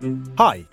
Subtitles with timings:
[0.00, 0.64] Hi,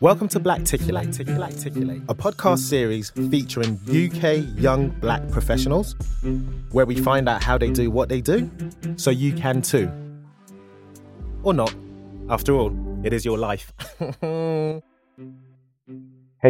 [0.00, 5.94] welcome to Blackticulate, a podcast series featuring UK young black professionals
[6.72, 8.50] where we find out how they do what they do
[8.96, 9.92] so you can too.
[11.42, 11.74] Or not.
[12.30, 13.70] After all, it is your life.
[13.98, 14.80] hey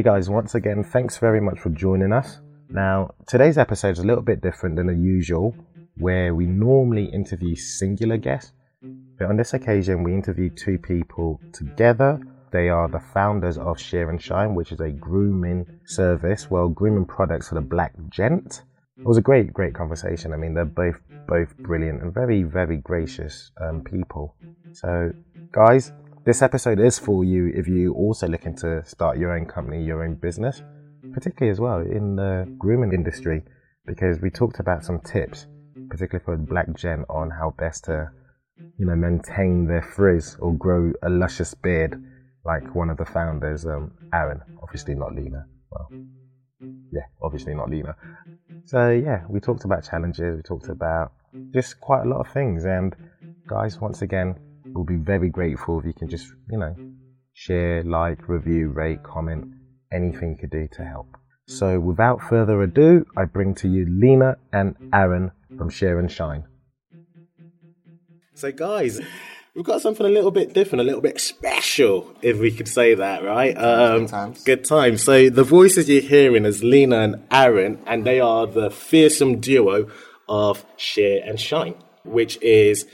[0.00, 2.38] guys, once again, thanks very much for joining us.
[2.68, 5.52] Now, today's episode is a little bit different than the usual,
[5.96, 8.52] where we normally interview singular guests.
[9.18, 12.20] But on this occasion, we interviewed two people together.
[12.50, 17.06] They are the founders of Shear and Shine, which is a grooming service, well, grooming
[17.06, 18.62] products for the black gent.
[18.96, 20.32] It was a great, great conversation.
[20.32, 24.36] I mean, they're both both brilliant and very, very gracious um, people.
[24.72, 25.12] So,
[25.52, 25.92] guys,
[26.24, 30.04] this episode is for you if you also looking to start your own company, your
[30.04, 30.62] own business,
[31.12, 33.42] particularly as well in the grooming industry,
[33.84, 35.46] because we talked about some tips,
[35.88, 38.10] particularly for black gent, on how best to
[38.78, 42.02] you know, maintain their frizz or grow a luscious beard
[42.44, 44.41] like one of the founders, um, Aaron.
[44.62, 45.46] Obviously not Lena.
[45.70, 45.88] Well,
[46.92, 47.96] yeah, obviously not Lena.
[48.67, 50.36] So yeah, we talked about challenges.
[50.36, 51.12] We talked about
[51.52, 52.64] just quite a lot of things.
[52.64, 52.95] And
[53.46, 54.36] guys, once again,
[54.67, 56.74] we'll be very grateful if you can just, you know,
[57.33, 59.45] share, like, review, rate, comment,
[59.92, 61.08] anything you could do to help.
[61.46, 66.45] So without further ado, I bring to you Lena and Aaron from Shear and Shine.
[68.36, 69.00] So, guys,
[69.55, 72.95] we've got something a little bit different, a little bit special, if we could say
[72.96, 73.56] that, right?
[73.56, 74.45] Um, good times.
[74.45, 75.02] Good times.
[75.05, 79.89] So, the voices you're hearing is Lena and Aaron, and they are the fearsome duo
[80.28, 82.86] of Shear and Shine, which is,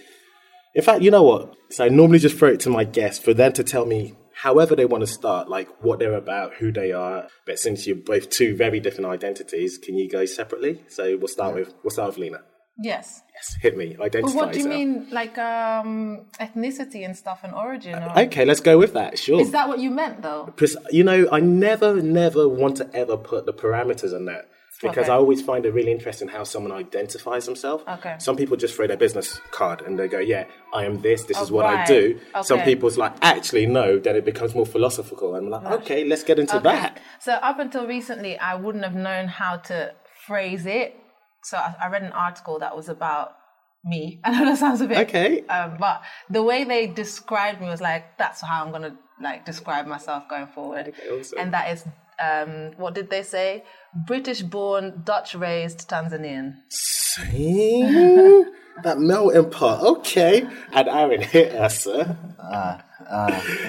[0.74, 1.54] in fact, you know what?
[1.70, 4.76] So, I normally just throw it to my guests for them to tell me however
[4.76, 7.28] they want to start, like what they're about, who they are.
[7.46, 10.82] But since you're both two very different identities, can you go separately?
[10.88, 12.40] So, we'll start with we'll start with Lena.
[12.82, 13.22] Yes.
[13.34, 13.96] Yes, hit me.
[14.00, 14.78] Identify But what do you yourself.
[14.78, 17.94] mean, like um, ethnicity and stuff and origin?
[17.94, 18.18] Or...
[18.20, 19.18] Okay, let's go with that.
[19.18, 19.40] Sure.
[19.40, 20.52] Is that what you meant, though?
[20.90, 24.48] You know, I never, never want to ever put the parameters on that
[24.82, 25.12] because Okay.
[25.12, 27.84] I always find it really interesting how someone identifies themselves.
[27.86, 28.16] Okay.
[28.18, 31.24] Some people just throw their business card and they go, "Yeah, I am this.
[31.24, 31.86] This Oh, is what I right.
[31.86, 35.34] do." Some people's like, "Actually, no." Then it becomes more philosophical.
[35.34, 36.62] I'm like, "Okay, let's get into Okay.
[36.70, 39.92] that." So up until recently, I wouldn't have known how to
[40.26, 40.96] phrase it.
[41.42, 43.36] So I, I read an article that was about
[43.84, 44.20] me.
[44.24, 45.42] I know that sounds a bit Okay.
[45.48, 49.86] um, but the way they described me was like that's how I'm gonna like describe
[49.86, 50.92] myself going forward.
[51.12, 51.38] awesome.
[51.38, 51.84] And that is
[52.22, 53.64] um, what did they say?
[53.94, 56.56] British born, Dutch raised Tanzanian.
[56.68, 57.82] See?
[58.82, 59.82] that melting pot.
[59.82, 60.46] Okay.
[60.72, 62.16] And Aaron, hit us, sir.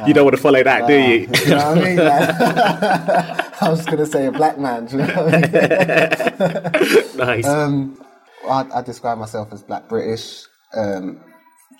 [0.05, 1.27] you don't want to follow that, do you?
[1.45, 3.50] You know what I mean?
[3.61, 4.85] I was going to say a black man.
[4.85, 7.07] Do you know what I mean?
[7.17, 7.47] nice.
[7.47, 8.03] Um,
[8.49, 10.43] I, I describe myself as black British,
[10.75, 11.21] um,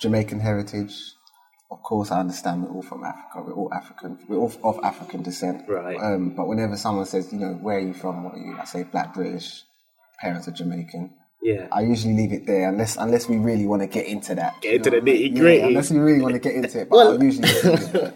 [0.00, 0.94] Jamaican heritage.
[1.70, 3.42] Of course, I understand we're all from Africa.
[3.46, 4.18] We're all African.
[4.28, 5.62] We're all of African descent.
[5.68, 5.98] Right.
[6.00, 8.24] Um, but whenever someone says, you know, where are you from?
[8.24, 8.56] What are you?
[8.60, 9.62] I say black British.
[10.20, 11.14] Parents are Jamaican.
[11.42, 11.66] yeah.
[11.72, 14.60] I usually leave it there unless unless we really want to get into that.
[14.60, 15.58] Get into the what I nitty-gritty.
[15.58, 16.88] Yeah, unless we really want to get into it.
[16.90, 17.48] But Well- I usually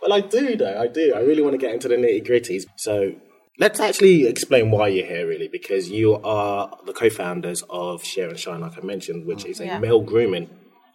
[0.00, 0.74] just leave it there.
[0.78, 0.80] Well, I do, though.
[0.80, 1.14] I do.
[1.14, 2.64] I really want to get into the nitty gritties.
[2.76, 3.12] So
[3.58, 8.28] let's actually explain why you're here, really, because you are the co founders of Share
[8.28, 9.78] and Shine, like I mentioned, which is a Yeah.
[9.78, 10.50] male grooming.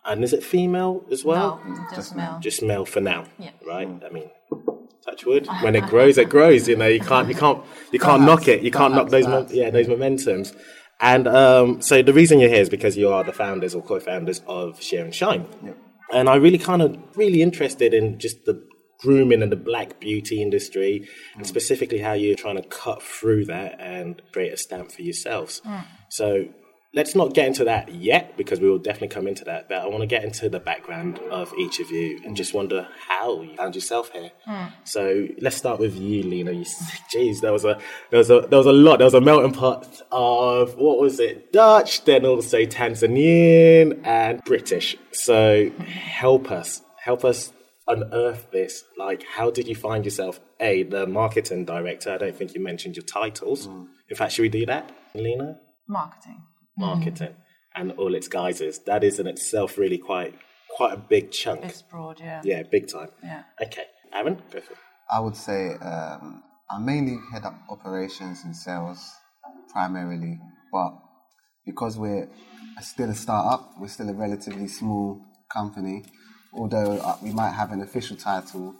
[0.05, 1.61] And is it female as well?
[1.65, 2.38] no, just male.
[2.41, 3.51] Just male for now, Yeah.
[3.65, 3.88] right?
[4.05, 4.29] I mean,
[5.06, 5.47] touch wood.
[5.61, 6.67] When it grows, it grows.
[6.67, 7.63] You know, you can't, you can't,
[7.94, 8.63] you can't knock it.
[8.63, 10.53] You can't knock those, mo- yeah, those momentums.
[10.99, 14.41] And um, so the reason you're here is because you are the founders or co-founders
[14.47, 15.45] of Share and Shine.
[16.13, 18.61] And I really kind of really interested in just the
[19.03, 21.47] grooming and the black beauty industry, and mm.
[21.47, 25.61] specifically how you're trying to cut through that and create a stamp for yourselves.
[25.65, 25.85] Mm.
[26.09, 26.45] So
[26.94, 29.67] let's not get into that yet because we will definitely come into that.
[29.67, 32.88] But I want to get into the background of each of you and just wonder
[33.09, 34.31] how you found yourself here.
[34.47, 34.71] Mm.
[34.83, 36.51] So let's start with you, Lena.
[36.51, 36.65] You,
[37.11, 37.79] geez, there was a
[38.09, 38.97] there was a there was a lot.
[38.97, 41.51] There was a melting pot of what was it?
[41.51, 44.95] Dutch, then also Tanzanian and British.
[45.11, 47.51] So help us, help us
[47.88, 48.83] unearth this.
[48.97, 50.39] Like, how did you find yourself?
[50.59, 52.12] A, the marketing director.
[52.12, 53.68] I don't think you mentioned your titles.
[53.68, 55.59] In fact, should we do that, Lena?
[55.88, 56.41] Marketing.
[56.77, 57.35] marketing
[57.75, 58.80] and all its guises.
[58.85, 60.35] That is in itself really quite
[60.75, 61.65] quite a big chunk.
[61.65, 62.41] It's broad, yeah.
[62.44, 63.09] yeah, big time.
[63.24, 63.44] Yeah.
[63.62, 64.80] Okay, Aaron, go for it.
[65.12, 69.12] I would say um, I mainly head up operations and sales
[69.71, 70.39] primarily,
[70.71, 70.94] but
[71.65, 72.30] because we're
[72.81, 75.21] still a startup, we're still a relatively small
[75.51, 76.03] company.
[76.55, 78.75] Although uh, we might have an official title,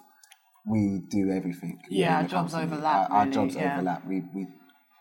[0.66, 1.82] we do everything.
[1.90, 3.74] Yeah, our jobs overlap, Our, our really, jobs yeah.
[3.74, 4.06] overlap.
[4.08, 4.48] We, we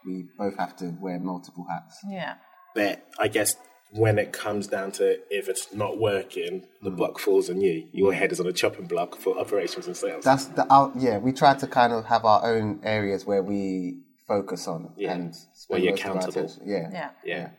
[0.04, 1.98] we both have to wear multiple hats.
[2.08, 2.34] Yeah.
[2.74, 3.54] But I guess
[3.92, 7.86] when it comes down to if it's not working, the buck falls on you.
[7.92, 10.24] Your head is on a chopping block for operations and sales.
[10.24, 10.92] That's the out.
[10.96, 15.12] Yeah, we try to kind of have our own areas where we focus on Yeah,
[15.12, 15.24] and
[15.68, 16.44] where spend you're most of our accountable.
[16.46, 16.62] attention.
[16.68, 16.88] Yeah.
[16.90, 17.10] Yeah.
[17.24, 17.50] yeah.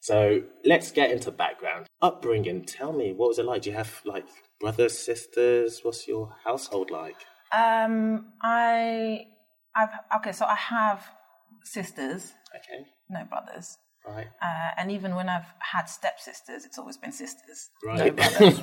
[0.00, 1.86] So let's get into background.
[2.00, 2.64] Upbringing.
[2.64, 3.62] Tell me, what was it like?
[3.62, 4.26] Do you have like
[4.60, 5.80] brothers, sisters?
[5.82, 7.16] What's your household like?
[7.52, 9.26] Um, I,
[9.74, 10.32] I've okay.
[10.32, 11.06] So I have
[11.64, 14.26] sisters, Okay, no brothers, right.
[14.42, 18.14] uh, and even when I've had stepsisters, it's always been sisters, Right.
[18.16, 18.60] brothers.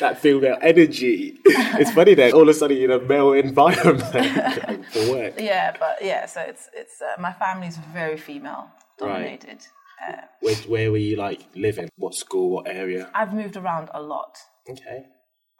[0.00, 1.38] that female energy.
[1.44, 4.02] It's funny that all of a sudden you're in a male environment
[4.92, 5.34] for work.
[5.40, 6.26] yeah, but yeah.
[6.26, 8.68] So it's it's uh, my family's very female
[8.98, 9.58] dominated.
[10.06, 11.88] Uh, Where, where were you like living?
[11.96, 12.50] What school?
[12.50, 13.10] What area?
[13.14, 14.36] I've moved around a lot,
[14.68, 15.06] Okay.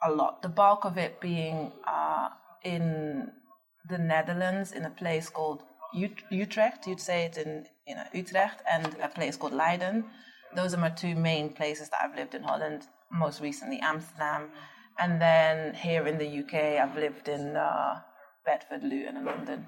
[0.03, 0.41] a lot.
[0.41, 2.29] The bulk of it being uh,
[2.63, 3.31] in
[3.89, 5.63] the Netherlands, in a place called
[5.95, 6.87] Ut- Utrecht.
[6.87, 10.05] You'd say it in you know Utrecht, and a place called Leiden.
[10.55, 12.83] Those are my two main places that I've lived in Holland.
[13.11, 14.49] Most recently, Amsterdam,
[14.99, 18.01] and then here in the UK, I've lived in uh,
[18.45, 19.67] Bedford, Luton, and London.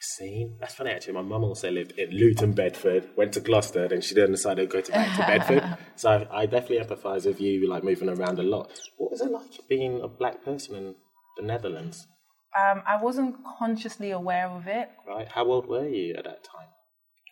[0.00, 1.14] See, that's funny actually.
[1.14, 4.76] My mum also lived in Luton, Bedford, went to Gloucester, then she then decided to
[4.76, 5.78] go to back to Bedford.
[5.96, 8.70] So I, I definitely empathise with you, like moving around a lot.
[8.98, 10.94] What was it like being a black person in
[11.36, 12.06] the Netherlands?
[12.56, 14.90] Um, I wasn't consciously aware of it.
[15.06, 15.26] Right?
[15.28, 16.68] How old were you at that time?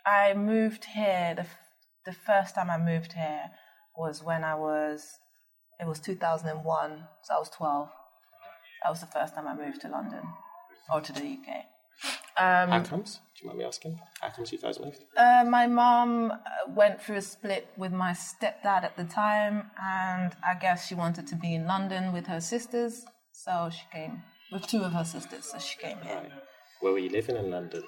[0.04, 1.34] I moved here.
[1.36, 1.58] The, f-
[2.04, 3.50] the first time I moved here
[3.96, 5.06] was when I was,
[5.80, 7.88] it was 2001, so I was 12.
[8.82, 10.22] That was the first time I moved to London
[10.92, 11.66] or to the UK.
[12.38, 13.20] Um, How comes?
[13.34, 13.98] Do you mind me asking?
[14.20, 15.04] How comes you guys moved?
[15.16, 16.36] Uh, my mom uh,
[16.74, 21.26] went through a split with my stepdad at the time, and I guess she wanted
[21.28, 24.22] to be in London with her sisters, so she came
[24.52, 26.22] with two of her sisters, so she came here.
[26.80, 27.82] Where were you living in London?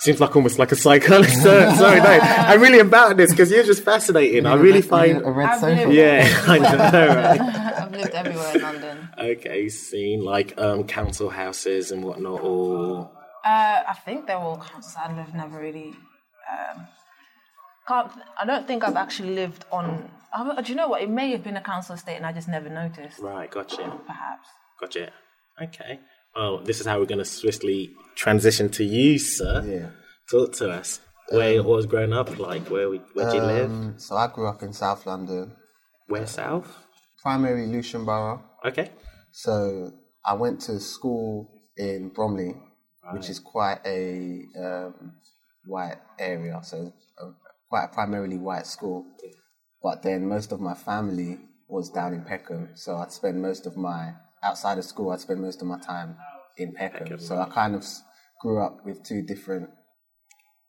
[0.00, 1.42] Seems like almost like a psychologist.
[1.42, 2.06] Sorry, no.
[2.06, 4.46] I'm really about this because you're just fascinating.
[4.46, 5.22] I really find.
[5.24, 5.94] a red I've sofa.
[5.94, 7.40] Yeah, I know, right?
[7.82, 9.08] I've lived everywhere in London.
[9.16, 13.10] Okay, seen like um, council houses and whatnot, or
[13.44, 14.96] Uh, I think they're all councils.
[14.96, 15.94] I've never really.
[16.50, 16.86] Um,
[17.88, 18.10] can't.
[18.40, 20.10] I don't think I've actually lived on.
[20.32, 21.02] I, do you know what?
[21.02, 23.18] It may have been a council estate, and I just never noticed.
[23.18, 24.48] right, gotcha, Perhaps.
[24.80, 25.12] gotcha.
[25.62, 26.00] Okay.
[26.34, 29.62] Well, this is how we're going to swiftly transition to you, sir.
[29.66, 29.88] Yeah.
[30.30, 31.00] Talk to us.
[31.28, 32.68] Where it was growing up like?
[32.70, 33.70] Where we, where would you live?
[33.70, 35.54] Um, so I grew up in South London,
[36.06, 36.74] Where south?
[37.22, 38.42] Primary Lewisham Borough.
[38.64, 38.90] Okay.
[39.30, 39.92] So
[40.24, 42.54] I went to school in Bromley,
[43.10, 45.14] which is quite a um,
[45.64, 47.30] white area, so a,
[47.68, 49.04] quite a primarily white school.
[49.82, 53.76] But then most of my family was down in Peckham, so I'd spend most of
[53.76, 55.10] my outside of school.
[55.10, 56.16] I'd spend most of my time
[56.56, 57.18] in Peckham.
[57.18, 57.84] so I kind of
[58.40, 59.70] grew up with two different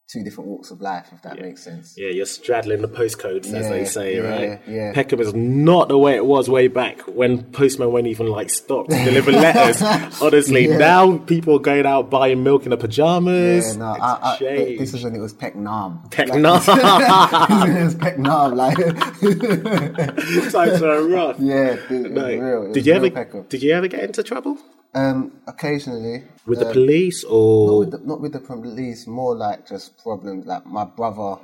[0.07, 1.95] two different walks of life, if that makes sense.
[1.97, 4.61] Yeah, you're straddling the postcodes, as they say, yeah, right?
[4.67, 4.91] yeah.
[4.93, 8.87] Peckham is not the way it was way back when postmen won't even like stop
[8.89, 9.81] to deliver letters.
[10.21, 13.73] Honestly, now people are going out buying milk in their pajamas.
[13.75, 16.09] Yeah, no, it's I, I, this is when it was Pecknam.
[16.11, 16.61] Pecknam.
[17.79, 21.37] it was Pecknam, like Times are rough.
[21.39, 22.23] yeah, dude, No.
[22.23, 22.63] was real.
[22.63, 23.43] It Did was you ever Peckham.
[23.49, 24.57] did you ever get into trouble
[24.95, 29.35] Um, occasionally with the uh, police Not or with, the, not with the police, more
[29.35, 30.45] like just problems.
[30.45, 31.41] Like my brother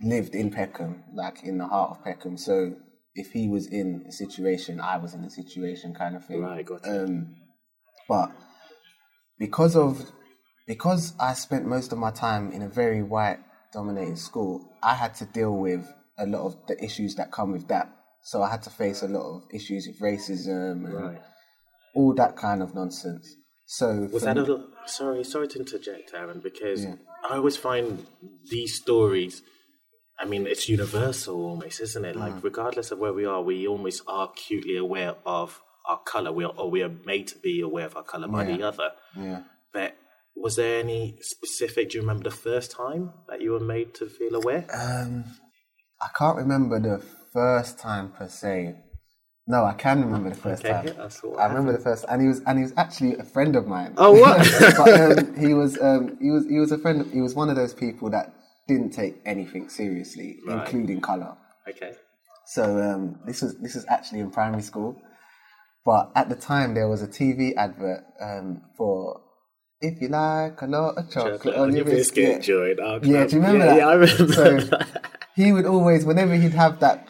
[0.00, 2.36] lived in Peckham, like in the heart of Peckham.
[2.36, 2.76] So
[3.14, 6.42] if he was in a situation, I was in a situation, kind of thing.
[6.42, 6.92] Right, got you.
[6.92, 7.36] Um,
[8.08, 8.30] but
[9.38, 10.10] because of
[10.66, 13.38] because I spent most of my time in a very white
[13.72, 17.68] dominated school, I had to deal with a lot of the issues that come with
[17.68, 17.90] that.
[18.22, 21.20] So I had to face a lot of issues with racism and Right.
[21.94, 23.36] All that kind of nonsense.
[23.66, 26.96] So Was that me- a little, sorry, sorry to interject, Aaron, because Yeah.
[27.28, 28.06] I always find
[28.50, 29.42] these stories
[30.18, 32.16] I mean, it's universal almost, isn't it?
[32.16, 32.20] Mm.
[32.20, 36.32] Like, regardless of where we are, we almost are acutely aware of our color.
[36.32, 38.92] We are, or we are made to be aware of our color by the other.
[39.16, 39.42] Yeah.
[39.72, 39.96] But
[40.36, 41.90] was there any specific?
[41.90, 44.66] Do you remember the first time that you were made to feel aware?
[44.72, 45.24] Um,
[46.00, 48.76] I can't remember the first time per se.
[49.46, 51.10] No, I can remember the first Okay, time.
[51.38, 53.94] I remember the first, and he was and he was actually a friend of mine.
[53.98, 54.38] Oh, what?
[54.78, 57.02] but um, he was um, he was he was a friend.
[57.02, 58.32] Of, he was one of those people that
[58.66, 60.66] didn't take anything seriously, Right.
[60.66, 61.36] including color.
[61.68, 61.92] okay.
[62.46, 64.96] So um, this was this was actually in primary school,
[65.84, 69.20] but at the time there was a TV advert um, for
[69.80, 72.80] if you like a lot of chocolate, Chocolate on your biscuit, joint.
[72.82, 73.76] Oh, Yeah, do you remember yeah, that?
[73.76, 74.32] Yeah, I remember.
[74.32, 75.06] So that.
[75.36, 77.08] he would always, whenever he'd have that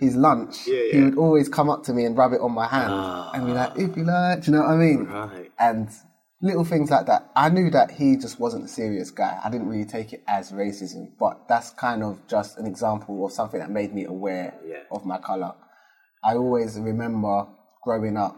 [0.00, 2.66] his lunch, Yeah, he would always come up to me and rub it on my
[2.66, 3.30] hand ah.
[3.34, 5.04] and be like, "If you like," do you know what I mean?
[5.04, 5.52] Right.
[5.58, 5.88] And
[6.42, 7.30] little things like that.
[7.36, 9.38] I knew that he just wasn't a serious guy.
[9.44, 13.32] I didn't really take it as racism, but that's kind of just an example of
[13.32, 14.78] something that made me aware Yeah.
[14.90, 15.52] of my color.
[16.24, 17.46] I always remember
[17.84, 18.36] growing up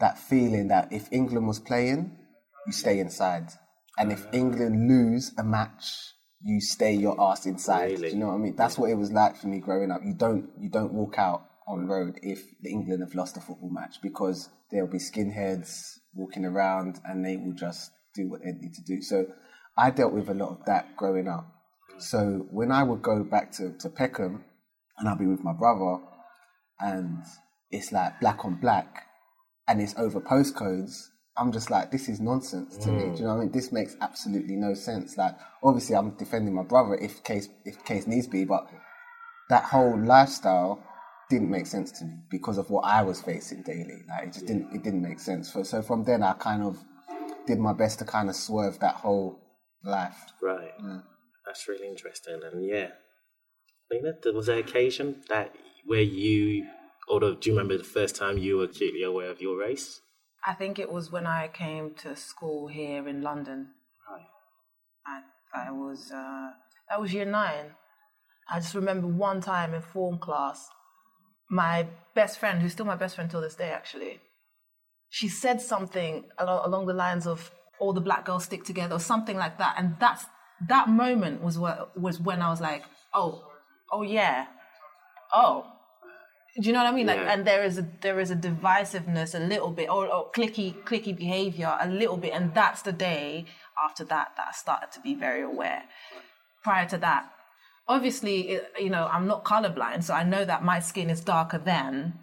[0.00, 2.18] that feeling that if England was playing,
[2.66, 3.48] you stay inside.
[3.98, 4.30] And if ah.
[4.32, 6.12] England lose a match,
[6.46, 7.90] you stay your ass inside.
[7.90, 8.10] Really?
[8.10, 8.54] Do you know what I mean?
[8.56, 10.02] That's what it was like for me growing up.
[10.04, 13.40] You don't you don't walk out on the road if the England have lost a
[13.40, 18.52] football match because there'll be skinheads walking around and they will just do what they
[18.52, 19.02] need to do.
[19.02, 19.26] So
[19.76, 21.52] I dealt with a lot of that growing up.
[21.98, 24.44] So when I would go back to, to Peckham
[24.98, 25.98] and I'll be with my brother
[26.78, 27.24] and
[27.70, 29.06] it's like black on black
[29.66, 33.00] and it's over postcodes, I'm just like, this is nonsense to me.
[33.00, 33.20] Do you mm.
[33.20, 33.52] know what I mean?
[33.52, 35.18] This makes absolutely no sense.
[35.18, 38.68] Like, obviously, I'm defending my brother if case if case needs be, but
[39.50, 40.82] that whole lifestyle
[41.28, 44.02] didn't make sense to me because of what I was facing daily.
[44.08, 45.52] Like, it just didn't it didn't make sense.
[45.52, 46.78] So, so from then, I kind of
[47.46, 49.40] did my best to kind of swerve that whole
[49.84, 50.16] life.
[50.42, 50.78] Right.
[50.82, 51.02] Mm.
[51.46, 52.40] That's really interesting.
[52.50, 52.88] And yeah,
[53.90, 56.66] Lena, there was there occasion that where you,
[57.08, 60.00] or do you remember the first time you were acutely aware of your race?
[60.46, 63.70] I think it was when I came to school here in London.
[64.08, 65.22] Right.
[65.54, 66.50] I, I was uh,
[66.88, 67.72] I was year nine.
[68.48, 70.68] I just remember one time in form class,
[71.50, 74.20] my best friend, who's still my best friend till this day, actually,
[75.08, 77.50] she said something along, along the lines of
[77.80, 80.26] "all the black girls stick together" or something like that, and that's
[80.68, 83.50] that moment was what was when I was like, "Oh,
[83.90, 84.46] oh yeah,
[85.34, 85.72] oh."
[86.60, 87.06] Do you know what I mean?
[87.06, 87.32] Like, Yeah.
[87.32, 91.14] and there is a there is a divisiveness a little bit, or, or clicky clicky
[91.16, 93.44] behavior a little bit, and that's the day
[93.86, 95.82] after that that I started to be very aware.
[96.64, 97.30] Prior to that,
[97.86, 101.58] obviously, it, you know, I'm not colorblind, so I know that my skin is darker
[101.58, 102.14] then,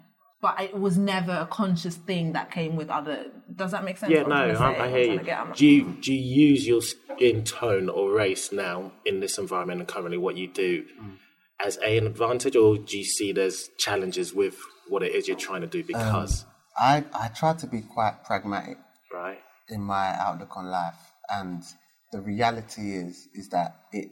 [0.42, 3.30] but it was never a conscious thing that came with other.
[3.54, 4.12] Does that make sense?
[4.12, 4.82] Yeah, no, I'm I, trying to say?
[4.82, 5.18] I I'm hear you.
[5.18, 8.92] to get at my- Do you do you use your skin tone or race now
[9.06, 11.16] in this environment and currently what you do mm.
[11.60, 14.56] As a an advantage, or do you see there's challenges with
[14.88, 16.44] what it is you're trying to do um, because?
[16.78, 18.78] I, I try to be quite pragmatic
[19.12, 19.38] right?
[19.68, 20.98] in my outlook on life
[21.30, 21.62] and
[22.12, 24.10] the reality is is that it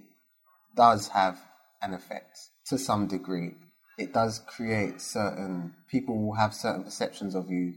[0.77, 1.39] does have
[1.83, 3.55] an effect to some degree.
[3.99, 7.75] It does create certain people will have certain perceptions of you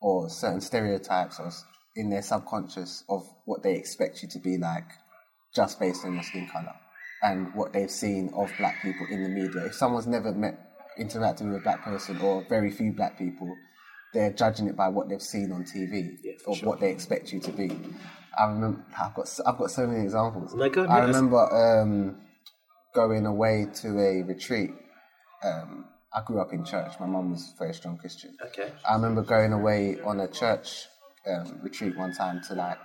[0.00, 1.50] or certain stereotypes or
[1.96, 4.88] in their subconscious of what they expect you to be like
[5.54, 6.74] just based on your skin color
[7.22, 10.58] and what they've seen of black people in the media if someone's never met
[10.98, 13.54] interacted with a black person or very few black people
[14.12, 16.68] they're judging it by what they've seen on TV for or sure.
[16.68, 17.70] what they expect you to be.
[18.38, 20.54] I remember I've got so, I've got so many examples.
[20.54, 22.20] Go on, I remember um,
[22.94, 24.70] going away to a retreat.
[25.44, 26.92] Um, I grew up in church.
[26.98, 28.36] My mum was a very strong Christian.
[28.46, 28.72] Okay.
[28.88, 30.86] I remember going away on a church
[31.26, 32.78] um, retreat one time to like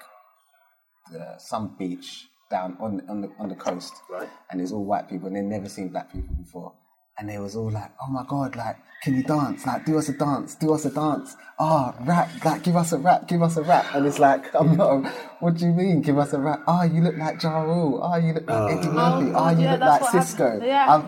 [1.11, 4.29] the, some beach down on on the on the coast, Right.
[4.49, 6.71] and it's all white people, and they'd never seen black people before.
[7.17, 9.59] And they was all like, "Oh my god, like, can you dance?
[9.69, 11.29] Like, do us a dance, do us a dance.
[11.65, 14.71] Oh, rap, like, give us a rap, give us a rap." And it's like, I'm
[14.81, 14.89] not.
[14.97, 16.59] a- What do you mean, give us a rap?
[16.67, 17.93] Oh, you look like Ja Rule.
[18.07, 18.97] Oh, you look like Eddie uh.
[18.99, 19.31] Murphy.
[19.39, 20.61] Oh, you yeah, look that's like what happened.
[20.63, 20.67] Sisqo.
[20.73, 20.85] Yeah.
[20.93, 21.07] I'm-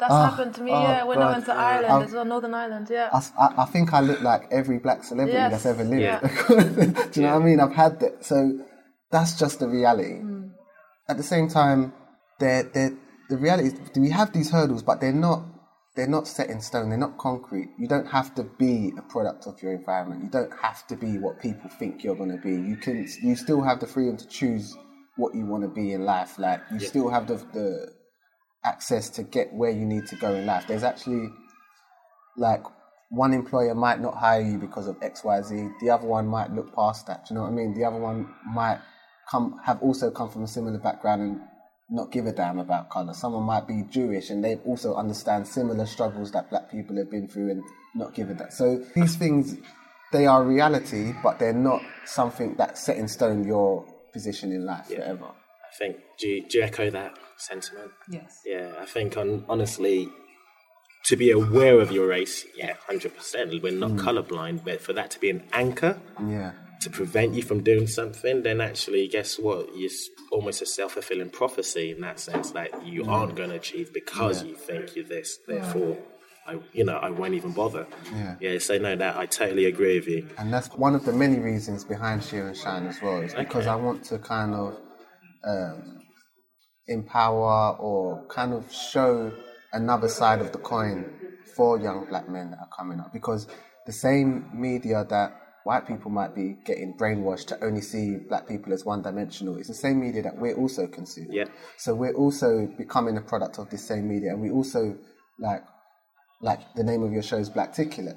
[0.00, 2.24] That's Oh, happened to me, oh, yeah, when I went to Ireland Um, as well,
[2.32, 3.08] Northern Ireland, yeah.
[3.12, 5.50] I, I- I think I look like every black celebrity Yes.
[5.52, 6.02] that's ever lived.
[6.10, 6.20] Yeah.
[7.12, 7.58] Do you know what I mean?
[7.64, 8.14] I've had that.
[8.30, 8.36] So
[9.14, 10.18] that's just the reality.
[10.22, 10.37] Mm.
[11.08, 11.92] At the same time,
[12.38, 12.96] they're, they're,
[13.28, 15.42] the reality is we have these hurdles, but they're not
[15.98, 16.90] they're not set in stone.
[16.90, 17.70] They're not concrete.
[17.76, 20.22] You don't have to be a product of your environment.
[20.22, 22.52] You don't have to be what people think you're going to be.
[22.52, 24.76] You can you still have the freedom to choose
[25.16, 26.38] what you want to be in life.
[26.38, 27.92] Like you still have the the
[28.64, 30.68] access to get where you need to go in life.
[30.68, 31.30] There's actually
[32.36, 32.62] like
[33.10, 35.68] one employer might not hire you because of X, Y, Z.
[35.80, 37.26] The other one might look past that.
[37.26, 37.74] Do you know what I mean?
[37.74, 38.78] The other one might
[39.30, 41.40] come have also come from a similar background and
[41.90, 43.14] not give a damn about color.
[43.14, 47.26] Someone might be Jewish and they also understand similar struggles that black people have been
[47.26, 47.62] through and
[47.94, 48.50] not give a damn.
[48.50, 49.56] So these things,
[50.12, 54.86] they are reality, but they're not something that's set in stone your position in life
[54.86, 55.24] forever.
[55.26, 57.92] I think, do you, do you echo that sentiment?
[58.08, 58.40] Yes.
[58.44, 60.08] Yeah, I think on, honestly,
[61.04, 63.62] to be aware of your race, yeah, 100%.
[63.62, 64.00] We're not hmm.
[64.00, 66.52] colorblind, but for that to be an anchor Yeah.
[66.80, 69.66] To prevent you from doing something, then actually, guess what?
[69.72, 73.92] It's almost a self fulfilling prophecy in that sense that you aren't going to achieve
[73.92, 75.38] because you think you're this.
[75.46, 75.98] Therefore,
[76.46, 77.86] I, you know, I won't even bother.
[78.12, 78.36] Yeah.
[78.40, 78.58] Yeah.
[78.58, 80.28] So no, that I totally agree with you.
[80.38, 83.66] And that's one of the many reasons behind Sheer and Shine as well, is because
[83.66, 83.72] Okay.
[83.72, 84.78] I want to kind of
[85.44, 86.02] um,
[86.86, 89.32] empower or kind of show
[89.72, 91.10] another side of the coin
[91.56, 93.12] for young black men that are coming up.
[93.12, 93.46] Because
[93.86, 98.72] the same media that white people might be getting brainwashed to only see black people
[98.72, 101.34] as one dimensional, it's the same media that we're also consuming.
[101.34, 101.44] Yeah.
[101.76, 104.96] So we're also becoming a product of this same media, and we also
[105.38, 105.62] like
[106.40, 108.16] like the name of your show is Black Blackticulate.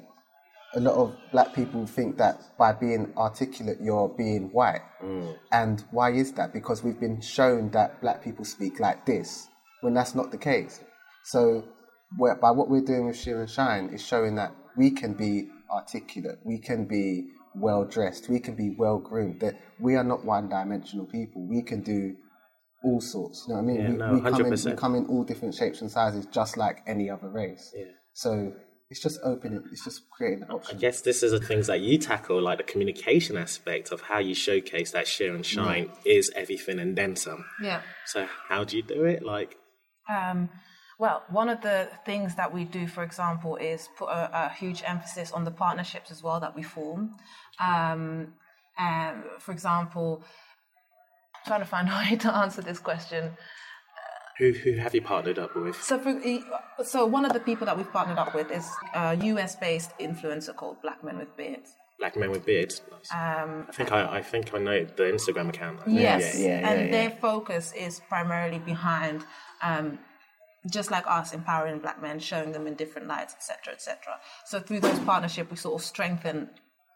[0.76, 4.80] A lot of black people think that by being articulate, you're being white.
[5.04, 5.36] Mm.
[5.52, 6.54] And why is that?
[6.54, 9.46] Because we've been shown that black people speak like this,
[9.82, 10.80] when that's not the case.
[11.24, 11.64] So,
[12.18, 16.38] by what we're doing with Sheer and Shine is showing that we can be articulate,
[16.44, 19.40] we can be well dressed, we can be well groomed.
[19.40, 21.46] That we are not one dimensional people.
[21.48, 22.16] We can do
[22.84, 23.44] all sorts.
[23.46, 23.80] You know what I mean?
[23.80, 26.56] Yeah, we, no, we come in, we come in all different shapes and sizes, just
[26.56, 27.72] like any other race.
[27.76, 27.84] Yeah.
[28.14, 28.52] So
[28.90, 29.62] it's just opening.
[29.72, 30.76] It's just creating option.
[30.76, 34.18] I guess this is the things that you tackle, like the communication aspect of how
[34.18, 37.44] you showcase that share and shine is everything and then some.
[37.62, 37.80] Yeah.
[38.04, 39.22] So how do you do it?
[39.22, 39.56] Like,
[40.10, 40.50] Um,
[41.02, 44.84] well, one of the things that we do, for example, is put a, a huge
[44.86, 47.16] emphasis on the partnerships as well that we form.
[47.58, 48.34] Um,
[48.78, 50.22] and for example,
[51.44, 53.32] trying to find a way to answer this question.
[54.38, 55.74] who who have you partnered up with?
[55.82, 56.12] So, for,
[56.84, 60.76] so one of the people that we've partnered up with is a US-based influencer called
[60.82, 61.70] Black Men with Beards.
[61.98, 62.80] Black men with beards.
[62.90, 63.10] Nice.
[63.12, 65.80] Um, I think I, I think I know the Instagram account.
[65.86, 66.90] Yes, yeah, yeah, and yeah.
[66.96, 69.24] their focus is primarily behind,
[69.62, 69.98] um,
[70.70, 74.20] just like us, empowering black men, showing them in different lights, etc., etc.
[74.46, 76.50] So through those partnership, we sort of strengthen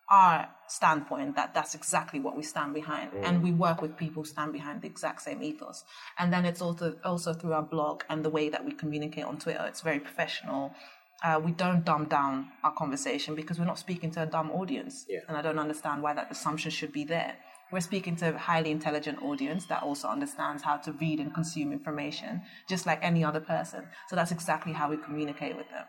[0.09, 4.29] our standpoint that that's exactly what we stand behind, and we work with people who
[4.29, 5.83] stand behind the exact same ethos.
[6.19, 9.39] And then it's also also through our blog and the way that we communicate on
[9.39, 9.65] Twitter.
[9.67, 10.75] It's very professional.
[11.25, 15.07] Uh, we don't dumb down our conversation because we're not speaking to a dumb audience,
[15.09, 15.21] Yeah.
[15.27, 17.37] and I don't understand why that assumption should be there.
[17.73, 21.73] We're speaking to a highly intelligent audience that also understands how to read and consume
[21.73, 23.89] information, just like any other person.
[24.09, 25.85] So that's exactly how we communicate with them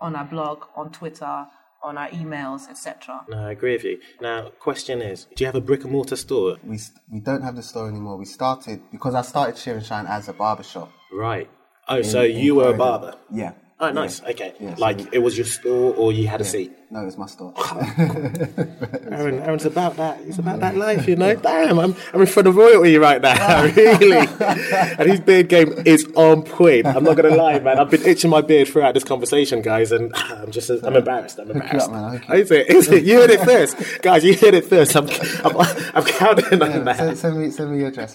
[0.00, 1.46] on our blog, on Twitter,
[1.82, 3.24] on our emails, etc.
[3.28, 3.98] No, I agree with you.
[4.20, 6.58] Now, question is, do you have a brick and mortar store?
[6.62, 6.78] We
[7.10, 8.16] we don't have the store anymore.
[8.18, 10.92] We started because I started Sheer and Shine as a barbershop.
[11.12, 11.48] Right.
[11.88, 13.14] Oh, so in you were a barber.
[13.30, 13.52] Yeah.
[13.80, 14.22] Oh, nice.
[14.22, 14.54] Okay.
[14.60, 16.72] Yeah, so like we- it was your store, or you had a seat.
[16.92, 17.54] No, it's my store.
[17.98, 20.22] Aaron, Aaron's about that.
[20.26, 21.34] He's about that life, you know.
[21.34, 24.18] Damn, I'm, I'm in front of royalty right now, really.
[24.18, 26.84] and his beard game is on point.
[26.86, 27.78] I'm not gonna lie, man.
[27.78, 31.38] I've been itching my beard throughout this conversation, guys, and I'm just, I'm embarrassed.
[31.38, 31.90] I'm up, embarrassed.
[31.90, 32.68] man, I'll hook you Is it?
[32.68, 33.04] Is it?
[33.04, 34.22] You heard it first, guys.
[34.22, 34.94] You heard it first.
[34.94, 35.08] I'm,
[35.46, 35.56] I'm,
[35.94, 36.96] I'm counting on Yeah, that.
[36.98, 38.12] send, send me send me your address.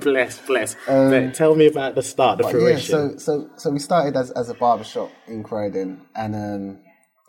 [0.00, 0.76] bless, bless.
[0.86, 3.18] but tell me about the start, the But yeah, fruition.
[3.18, 6.78] so so so we started as as a barbershop in Croydon, and um,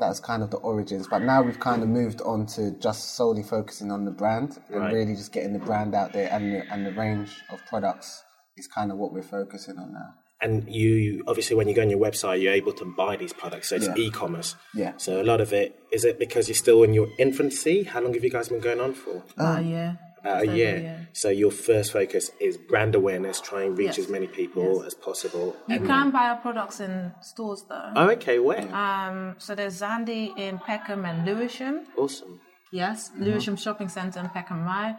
[0.08, 1.08] that's kind of the origins.
[1.08, 4.82] But now we've kind of moved on to just solely focusing on the brand and
[4.82, 4.94] Right.
[4.94, 8.24] really just getting the brand out there, and the, and the range of products
[8.58, 10.14] is kind of what we're focusing on now.
[10.42, 13.70] And you obviously, when you go on your website, you're able to buy these products.
[13.70, 13.96] So it's Yeah.
[13.98, 14.56] e-commerce.
[14.76, 14.94] Yeah.
[14.98, 17.84] So a lot of it is it because you're still in your infancy.
[17.84, 19.24] How long have you guys been going on for?
[19.38, 21.08] About a Just a year.
[21.14, 24.00] So your first focus is brand awareness, try and reach Yes.
[24.00, 24.88] as many people Yes.
[24.88, 25.56] as possible.
[25.68, 27.92] You can buy our products in stores though.
[27.96, 28.40] Oh, okay.
[28.40, 28.68] Where?
[28.74, 31.86] Um, so there's Zandy in Peckham and Lewisham.
[31.98, 32.40] awesome.
[32.72, 34.96] Yes, Lewisham Shopping Centre in Peckham Rye.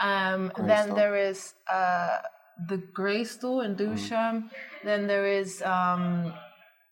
[0.00, 0.96] Um, then Store.
[0.96, 2.18] there is uh,
[2.68, 4.50] the Grey Store in Lewisham.
[4.84, 6.32] Then there is um,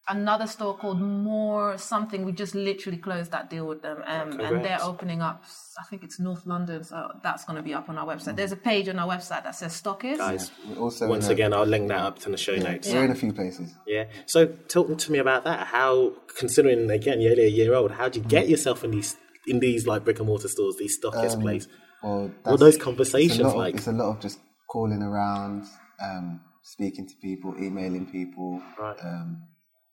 [0.09, 2.25] another store called More Something.
[2.25, 5.45] We just literally closed that deal with them, um, and they're opening up.
[5.79, 8.37] I think it's North London, so that's going to be up on our website.
[8.37, 10.19] There's a page on our website that says stockist.
[10.19, 12.88] Guys, We're also once again, I'll link that up to the show notes.
[12.90, 13.75] we're in a few places.
[13.87, 14.05] Yeah.
[14.27, 15.66] So talk to me about that.
[15.66, 19.16] How, considering again you're only a year old, how do you get yourself in these
[19.49, 21.69] in these like brick and mortar stores, these stockist places?
[22.03, 23.75] Well, What that's- those it's a conversations lot of- like?
[23.77, 24.38] It's a lot of just
[24.69, 25.64] calling around,
[26.03, 28.97] um, speaking to people, emailing people, Right.
[29.03, 29.42] um,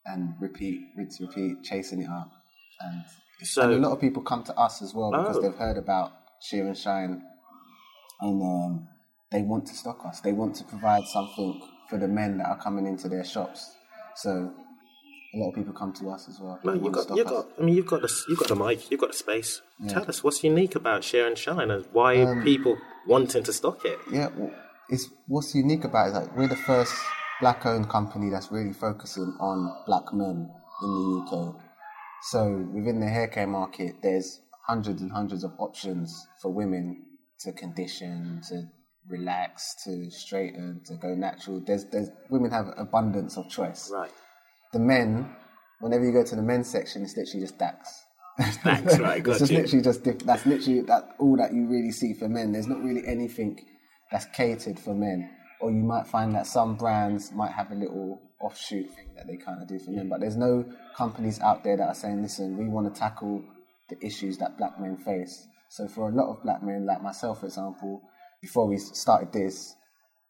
[0.06, 2.30] and repeat, rinse, repeat, chasing it up.
[2.82, 3.04] And,
[3.44, 5.42] So- and a lot of people come to us as well because Oh.
[5.42, 6.12] they've heard about
[6.42, 7.22] Sheer and Shine,
[8.22, 8.88] and um,
[9.32, 10.20] they want to stock us.
[10.22, 13.76] They want to provide something for the men that are coming into their shops.
[14.16, 14.52] So
[15.34, 16.60] a lot of people come to us as well.
[16.64, 17.48] No, you got, you got.
[17.60, 19.62] I mean, you've got the, you've got the mic, you've got the space.
[19.90, 23.84] Tell us what's unique about Share and Shine, and why Um, people wanting to stock
[23.86, 24.00] it.
[24.12, 24.52] Yeah, well,
[24.90, 26.94] it's what's unique about it is that we're the first
[27.44, 30.50] black-owned company that's really focusing on black men
[30.82, 31.56] in the UK.
[32.32, 37.04] So within the hair care market, there's hundreds and hundreds of options for women
[37.42, 38.64] to condition, to
[39.10, 41.62] relax, to straighten, to go natural.
[41.68, 43.92] There's, there's women have abundance of choice.
[43.94, 44.12] Right.
[44.72, 45.36] The men,
[45.82, 48.04] whenever you go to the men's section, it's literally just Dax.
[48.64, 49.58] Dax, right, got it's just you.
[49.58, 52.54] literally just diff- that's literally that all that you really see for men.
[52.54, 53.60] There's not really anything
[54.14, 55.30] that's catered for men.
[55.64, 59.38] Or you might find that some brands might have a little offshoot thing that they
[59.38, 60.10] kind of do for men.
[60.10, 63.42] But there's no companies out there that are saying, listen, we want to tackle
[63.90, 65.48] the issues that black men face.
[65.70, 68.02] So for a lot of black men, like myself, for example,
[68.42, 69.74] before we started this,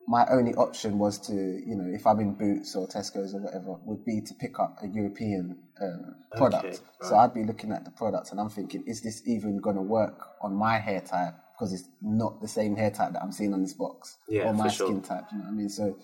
[0.07, 3.75] my only option was to, you know, if I'm in Boots or Tesco's or whatever,
[3.85, 6.65] would be to pick up a European um, product.
[6.65, 9.77] Okay, So I'd be looking at the product and I'm thinking, is this even going
[9.77, 11.33] to work on my hair type?
[11.63, 14.53] Because it's not the same hair type that I'm seeing on this box Yeah, or
[14.53, 14.87] my sure.
[14.87, 15.25] skin type.
[15.31, 15.69] You know what I mean?
[15.69, 15.95] So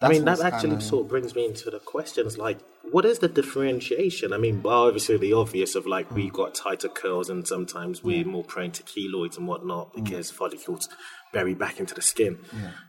[0.00, 2.58] I mean, that actually kinda- sort of brings me into the questions like,
[2.90, 4.32] what is the differentiation?
[4.32, 6.14] I mean, bar obviously the obvious of like, Mm.
[6.16, 10.04] we've got tighter curls and sometimes we're more prone to keloids and whatnot Mm.
[10.04, 10.88] because follicles
[11.32, 12.38] bury back into the skin.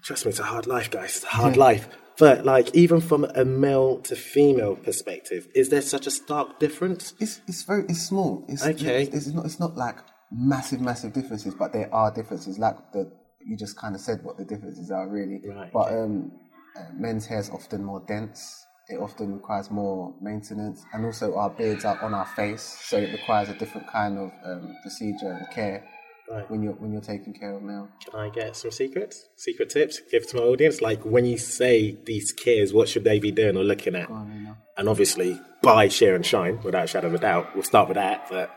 [0.04, 1.17] Trust me, it's a hard life, guys.
[1.17, 1.88] It's a hard life.
[2.19, 7.13] But like, even from a male to female perspective, is there such a stark difference?
[7.19, 8.45] It's it's very it's small.
[8.47, 9.04] It's, Okay.
[9.04, 9.97] It's, it's not it's not like
[10.34, 12.58] massive massive differences, but there are differences.
[12.60, 13.12] Like the
[13.46, 15.41] you just kind of said what the differences are really.
[15.48, 15.96] Right, But okay.
[16.02, 16.32] um,
[16.78, 18.65] uh, men's hair is often more dense.
[18.89, 23.12] It often requires more maintenance, and also our beards are on our face, so it
[23.13, 25.86] requires a different kind of um, procedure and care
[26.30, 26.50] Right.
[26.50, 27.89] when you're when you're taking care of male.
[28.10, 30.82] Can I get some secrets, secret tips, give to my audience?
[30.82, 34.10] Like when you say these cares, what should they be doing or looking at?
[34.10, 37.54] And obviously, buy, share, and shine without a shadow of a doubt.
[37.54, 38.28] We'll start with that.
[38.30, 38.50] But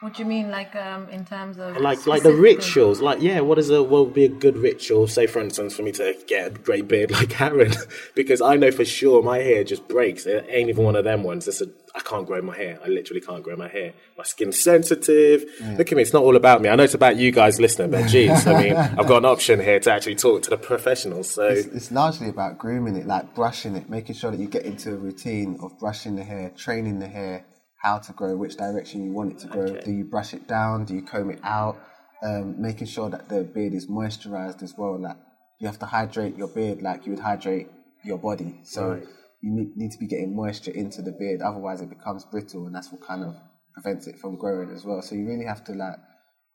[0.00, 3.40] What do you mean, like um, in terms of like, like the rituals, like yeah,
[3.40, 5.08] what is a what would be a good ritual?
[5.08, 7.72] Say, for instance, for me to get a great beard like Aaron,
[8.14, 10.26] because I know for sure my hair just breaks.
[10.26, 11.48] It ain't even one of them ones.
[11.48, 12.78] It's a, I can't grow my hair.
[12.84, 13.94] I literally can't grow my hair.
[14.18, 15.46] My skin's sensitive.
[15.78, 16.02] Look at me.
[16.02, 16.68] It's not all about me.
[16.68, 19.60] I know it's about you guys listening, but geez, I mean, I've got an option
[19.60, 21.30] here to actually talk to the professionals.
[21.30, 24.64] So It's, it's largely about grooming it, like brushing it, making sure that you get
[24.66, 27.46] into a routine of brushing the hair, training the hair,
[27.82, 29.62] how to grow, which direction you want it to grow.
[29.62, 29.80] Okay.
[29.84, 30.84] Do you brush it down?
[30.84, 31.78] Do you comb it out?
[32.22, 34.98] Um, making sure that the beard is moisturized as well.
[34.98, 35.18] Like
[35.60, 37.68] you have to hydrate your beard like you would hydrate
[38.04, 38.60] your body.
[38.64, 39.06] So Right.
[39.42, 42.74] you need, need to be getting moisture into the beard, otherwise it becomes brittle, and
[42.74, 43.36] that's what kind of
[43.74, 45.02] prevents it from growing as well.
[45.02, 45.96] So you really have to like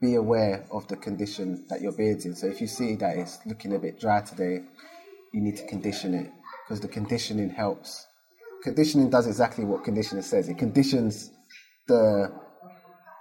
[0.02, 2.36] be aware of the condition that your beard's in.
[2.36, 4.64] So if you see that it's looking a bit dry today,
[5.32, 6.32] you need to condition it
[6.66, 8.08] because the conditioning helps.
[8.64, 10.50] Conditioning does exactly what conditioner says.
[10.50, 11.32] It conditions
[11.88, 12.32] the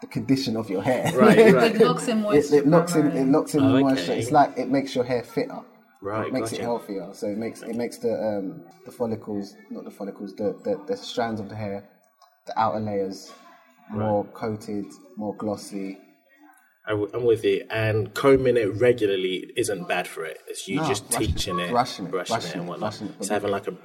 [0.01, 1.11] the condition of your hair.
[1.15, 1.75] Right, right.
[1.75, 2.57] It locks in moisture.
[2.57, 3.01] it locks in.
[3.07, 3.31] It primarily.
[3.33, 3.83] locks in Oh, okay.
[3.83, 4.13] moisture.
[4.13, 5.61] It's like it makes your hair fitter.
[6.03, 6.63] Right, It makes gotcha.
[6.63, 7.09] it healthier.
[7.13, 10.97] So it makes it makes the um, the follicles, not the follicles, the, the the
[10.97, 11.87] strands of the hair,
[12.47, 13.31] the outer layers,
[13.91, 15.99] more coated, more glossy.
[16.87, 17.67] I w- I'm with you.
[17.71, 20.39] And combing it regularly isn't bad for it.
[20.49, 23.01] It's you No, just brushing teaching it, brushing it, brushing, brushing it, and whatnot.
[23.03, 23.11] it.
[23.19, 23.77] It's having like a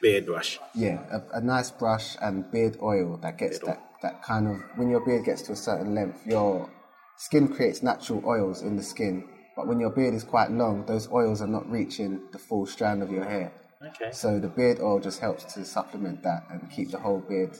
[0.00, 0.58] beard brush.
[0.74, 4.90] Yeah, a, a nice brush and beard oil that gets that, that kind of when
[4.90, 6.70] your beard gets to a certain length, your
[7.16, 9.28] skin creates natural oils in the skin.
[9.56, 13.02] But when your beard is quite long, those oils are not reaching the full strand
[13.02, 13.52] of your hair.
[13.84, 14.12] Okay.
[14.12, 17.56] So the beard oil just helps to supplement that and keep the whole beard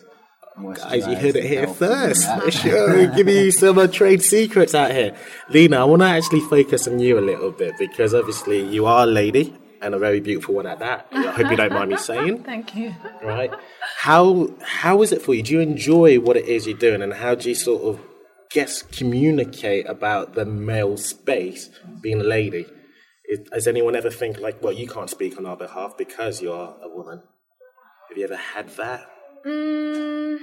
[0.58, 0.90] moisturized.
[0.90, 2.28] Guys, you heard it here first.
[2.52, 5.16] Sure, give you some uh, trade secrets out here.
[5.48, 9.04] Lena, I want to actually focus on you a little bit because obviously you are
[9.04, 11.06] a lady and a very beautiful one at that.
[11.12, 12.44] I hope you don't mind me saying.
[12.44, 12.94] Thank you.
[13.22, 13.52] Right?
[13.96, 15.42] How how is it for you?
[15.42, 18.00] Do you enjoy what it is you're doing, and how do you sort of
[18.50, 22.66] guess communicate about the male space being a lady?
[23.28, 26.76] Is, does anyone ever think like, well, you can't speak on our behalf because you're
[26.82, 27.22] a woman?
[28.08, 29.06] Have you ever had that?
[29.44, 30.38] Mm,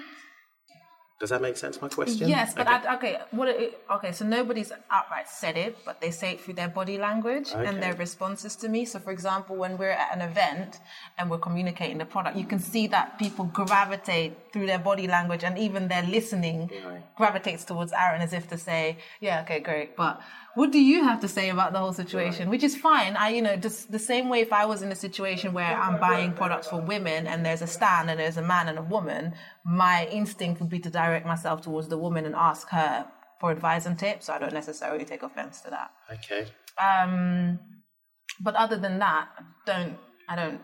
[1.26, 1.82] Does that make sense?
[1.82, 2.30] My question.
[2.30, 2.88] Yes, but Okay.
[2.88, 3.48] I, okay, what?
[3.48, 7.48] It, okay, so nobody's outright said it, but they say it through their body language
[7.52, 7.66] Okay.
[7.68, 8.86] and their responses to me.
[8.92, 10.72] So, for example, when we're at an event
[11.18, 15.44] and we're communicating the product, you can see that people gravitate through their body language,
[15.48, 16.60] and even their listening
[17.20, 18.82] gravitates towards Aaron as if to say,
[19.28, 20.14] "Yeah, okay, great." But
[20.60, 22.44] what do you have to say about the whole situation?
[22.54, 23.12] Which is fine.
[23.18, 25.98] I, you know, just the same way if I was in a situation where I'm
[26.10, 29.24] buying products for women and there's a stand and there's a man and a woman,
[29.66, 33.06] my instinct would be to direct myself towards the woman and ask her
[33.40, 34.26] for advice and tips.
[34.26, 35.92] So I don't necessarily take offense to that.
[36.12, 36.48] Okay.
[36.82, 37.60] Um,
[38.42, 39.30] but other than that,
[39.68, 40.62] don't I don't,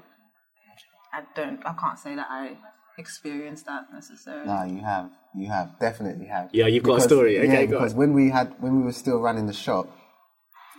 [1.14, 2.58] I don't, I can't say that I
[2.98, 4.48] experienced that necessarily.
[4.48, 5.12] No, you have.
[5.36, 5.80] You have.
[5.80, 6.50] Definitely have.
[6.52, 7.38] Yeah, you've got a story.
[7.40, 8.00] Okay, yeah, go because on.
[8.00, 9.88] when we had when we were still running the shop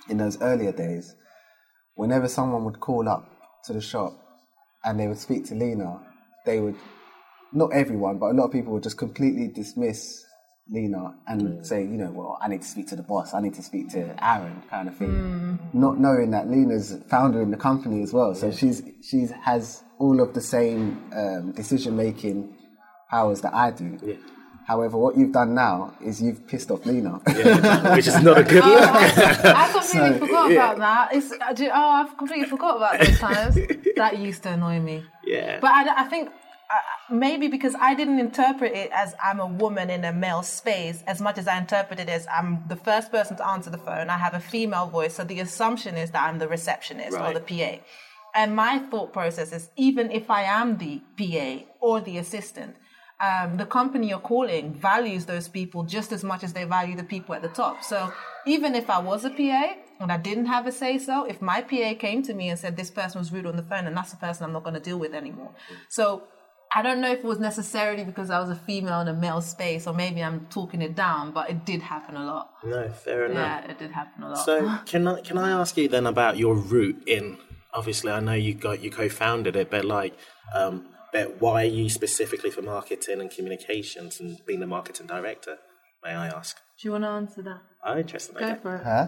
[0.08, 1.14] in those earlier days,
[1.94, 3.28] whenever someone would call up
[3.64, 4.12] to the shop
[4.84, 6.00] and they would speak to Lena,
[6.44, 6.76] they would
[7.52, 10.24] not everyone, but a lot of people would just completely dismiss
[10.70, 11.66] Lena and mm.
[11.66, 13.90] say, you know, well, I need to speak to the boss, I need to speak
[13.90, 15.74] to Aaron, kind of thing, mm.
[15.74, 18.34] not knowing that Lena's founder in the company as well.
[18.34, 22.56] So she's she's has all of the same um, decision making
[23.10, 24.18] powers that I do.
[24.64, 27.10] However, what you've done now is you've pissed off Lena.
[27.94, 29.44] Which is not a good oh, look.
[29.44, 31.14] I completely forgot about that.
[31.14, 33.58] It's, I uh, do, oh, I've completely forgot about those times.
[33.96, 35.04] that used to annoy me.
[35.24, 35.58] Yeah.
[35.60, 36.30] But I, I think
[36.72, 41.02] uh, maybe because I didn't interpret it as I'm a woman in a male space
[41.06, 44.08] as much as I interpreted it as I'm the first person to answer the phone.
[44.08, 47.40] I have a female voice, so the assumption is that I'm the receptionist or the
[47.40, 47.82] PA.
[48.34, 52.76] And my thought process is even if I am the PA or the assistant,
[53.20, 57.04] um, the company you're calling values those people just as much as they value the
[57.04, 57.84] people at the top.
[57.84, 58.12] So
[58.46, 61.60] even if I was a PA and I didn't have a say so, if my
[61.60, 64.10] PA came to me and said this person was rude on the phone, and that's
[64.10, 65.52] the person I'm not going to deal with anymore.
[65.88, 66.24] So
[66.74, 69.40] I don't know if it was necessarily because I was a female in a male
[69.40, 72.50] space, or maybe I'm talking it down, but it did happen a lot.
[72.64, 73.64] No, fair enough.
[73.64, 74.38] Yeah, it did happen a lot.
[74.44, 77.38] So can I can I ask you then about your route in?
[77.74, 80.14] Obviously, I know you got you co-founded it, but like,
[80.54, 85.58] um, but why are you specifically for marketing and communications and being the marketing director?
[86.04, 86.56] May I ask?
[86.80, 87.60] Do you want to answer that?
[87.84, 88.36] Oh, interesting.
[88.36, 88.58] Go Okay.
[88.62, 88.82] for it.
[88.84, 89.06] Huh?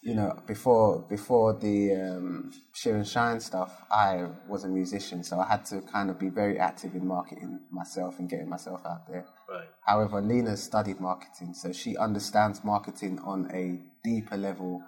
[0.00, 5.40] You know, before before the um, Sheer and Shine stuff, I was a musician, so
[5.40, 9.08] I had to kind of be very active in marketing myself and getting myself out
[9.08, 9.26] there.
[9.48, 9.66] Right.
[9.84, 14.82] However, Lena studied marketing, so she understands marketing on a deeper level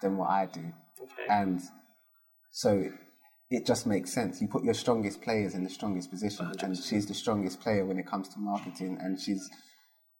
[0.00, 0.72] than what I do.
[1.02, 1.26] Okay.
[1.28, 1.60] And
[2.52, 2.84] so
[3.50, 4.40] it just makes sense.
[4.40, 7.98] You put your strongest players in the strongest position, and she's the strongest player when
[7.98, 9.50] it comes to marketing, and she's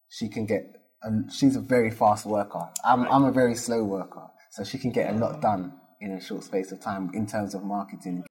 [0.08, 0.64] she can get.
[1.04, 2.68] And she's a very fast worker.
[2.84, 6.20] I'm I'm a very slow worker, so she can get a lot done in a
[6.20, 8.22] short space of time in terms of marketing.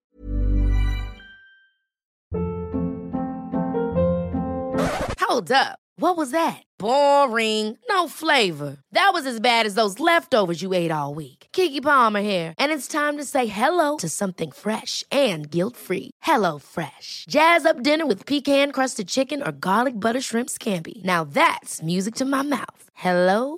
[5.19, 5.79] Hold up.
[5.95, 6.62] What was that?
[6.77, 7.77] Boring.
[7.89, 8.77] No flavor.
[8.91, 11.47] That was as bad as those leftovers you ate all week.
[11.53, 16.12] Keke Palmer here, and it's time to say hello to something fresh and guilt-free.
[16.21, 17.25] Hello Fresh.
[17.29, 21.03] Jazz up dinner with pecan-crusted chicken or garlic butter shrimp scampi.
[21.03, 22.84] Now that's music to my mouth.
[22.93, 23.57] Hello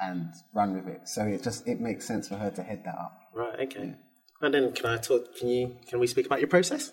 [0.00, 1.08] and run with it.
[1.08, 3.18] So it just it makes sense for her to head that up.
[3.34, 3.60] Right.
[3.60, 3.94] Okay.
[4.42, 5.36] And then can I talk?
[5.38, 5.76] Can you?
[5.88, 6.92] Can we speak about your process?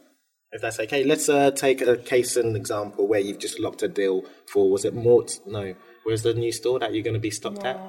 [0.51, 1.03] If that's okay.
[1.03, 4.69] Let's uh, take a case and example where you've just locked a deal for.
[4.69, 5.39] Was it Mort?
[5.47, 5.73] No.
[6.03, 7.79] Where's the new store that you're going to be stocked at?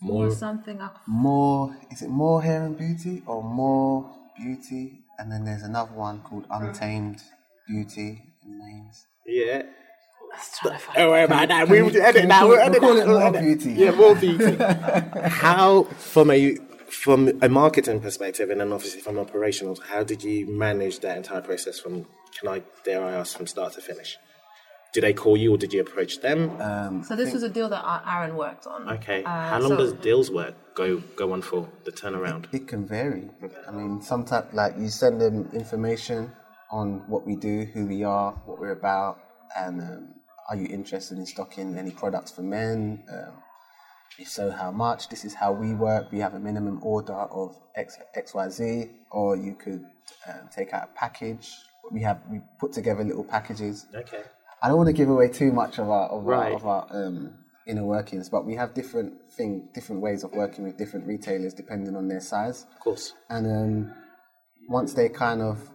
[0.00, 0.80] More- something.
[0.80, 5.00] I More is it more hair and beauty or more beauty?
[5.18, 7.20] And then there's another one called Untamed
[7.66, 9.04] Beauty in names.
[9.26, 9.62] Yeah.
[10.32, 11.68] Let's try Don't worry about that.
[11.68, 12.42] We will Can- edit that.
[12.44, 12.82] we We'll edit that.
[13.06, 13.42] We'll more edit.
[13.42, 13.72] beauty.
[13.72, 14.56] Yeah, more beauty.
[15.28, 16.56] how, from a
[16.90, 21.40] from a marketing perspective, and then obviously from operationals, how did you manage that entire
[21.42, 22.06] process from?
[22.38, 24.16] Can I dare I ask from start to finish?
[24.94, 26.58] Did they call you or did you approach them?
[26.62, 28.88] Um, So this was a deal that Aaron worked on.
[28.96, 29.22] okay.
[29.22, 32.46] Uh, how long so- does deals work go go on for the turnaround?
[32.54, 33.28] It can vary.
[33.66, 36.32] I mean, sometimes like you send them information
[36.70, 39.18] on what we do, who we are, what we're about,
[39.56, 40.08] and um,
[40.48, 43.04] are you interested in stocking any products for men?
[43.12, 43.34] Um,
[44.18, 45.08] if so, how much?
[45.08, 46.10] This is how we work.
[46.10, 49.84] We have a minimum order of X, XYZ, or you could
[50.28, 51.54] um, take out a package,
[51.90, 53.86] we have we put together little packages.
[53.94, 54.22] Okay.
[54.62, 56.52] I don't want to give away too much of our of Right.
[56.52, 57.34] our, of our um,
[57.66, 61.96] inner workings, but we have different thing, different ways of working with different retailers depending
[61.96, 62.66] on their size.
[62.74, 63.14] Of course.
[63.30, 63.94] And um,
[64.68, 65.70] once they kind of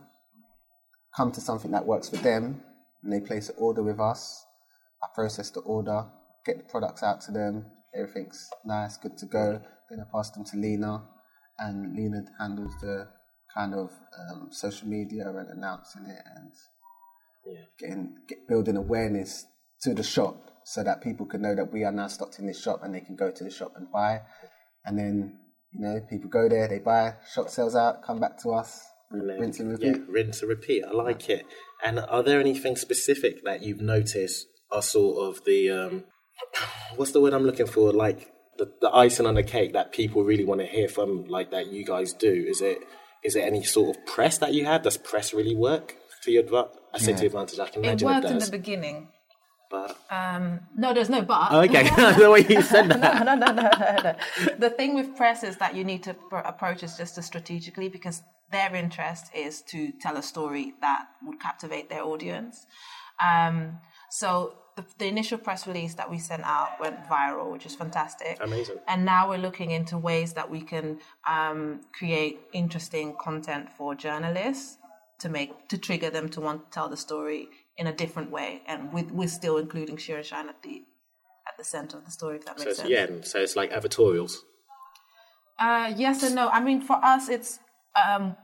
[1.16, 2.62] come to something that works for them,
[3.04, 4.46] and they place an order with us,
[5.04, 6.06] I process the order,
[6.46, 9.62] get the products out to them, everything's nice, good to go.
[9.90, 11.04] Then I pass them to Lena,
[11.60, 13.08] and Lena handles the
[13.54, 13.92] kind of
[14.32, 16.52] um, social media and announcing it and
[17.80, 19.46] getting get, building awareness
[19.82, 22.62] to the shop so that people can know that we are now stocked in this
[22.62, 24.22] shop and they can go to the shop and buy.
[24.86, 25.40] And then
[25.74, 29.30] you know people go there, they buy, shop sells out, come back to us, And
[29.30, 30.10] then- rinse and Yeah, repeat.
[30.10, 30.84] rinse and repeat.
[30.86, 31.46] I like it.
[31.84, 36.04] And are there anything specific that you've noticed are sort of the um,
[36.96, 37.92] what's the word I'm looking for?
[37.94, 41.52] Like the, the icing on the cake that people really want to hear from, like
[41.52, 42.32] that you guys do.
[42.48, 42.80] Is it
[43.24, 44.84] is there any sort of press that you have?
[44.84, 46.78] Does press really work to your advantage?
[46.94, 47.60] I say to advantage.
[47.60, 49.08] I can It worked it in the beginning.
[49.72, 51.48] but Um, no, there's no but.
[51.52, 51.84] Oh, okay,
[52.20, 53.26] the way you said that.
[53.26, 54.56] no, no, no, no, no, no.
[54.60, 57.90] The thing with press is that you need to pr- approach it just as strategically
[57.90, 62.68] because their interest is to tell a story that would captivate their audience.
[63.22, 67.76] Um, so the, the initial press release that we sent out went viral, which is
[67.76, 68.38] fantastic.
[68.42, 68.78] Amazing.
[68.88, 74.78] And now we're looking into ways that we can um, create interesting content for journalists
[75.20, 77.48] to make to trigger them to want to tell the story
[77.78, 80.84] in a different way, and with we're still including Sheer and Shine at the
[81.48, 82.38] at the center of the story.
[82.38, 82.90] If that So makes it's, sense.
[82.90, 84.38] yeah, so it's like advertorials.
[85.60, 86.50] Uh, yes and no.
[86.50, 87.60] I mean, for us, it's
[88.08, 88.36] um,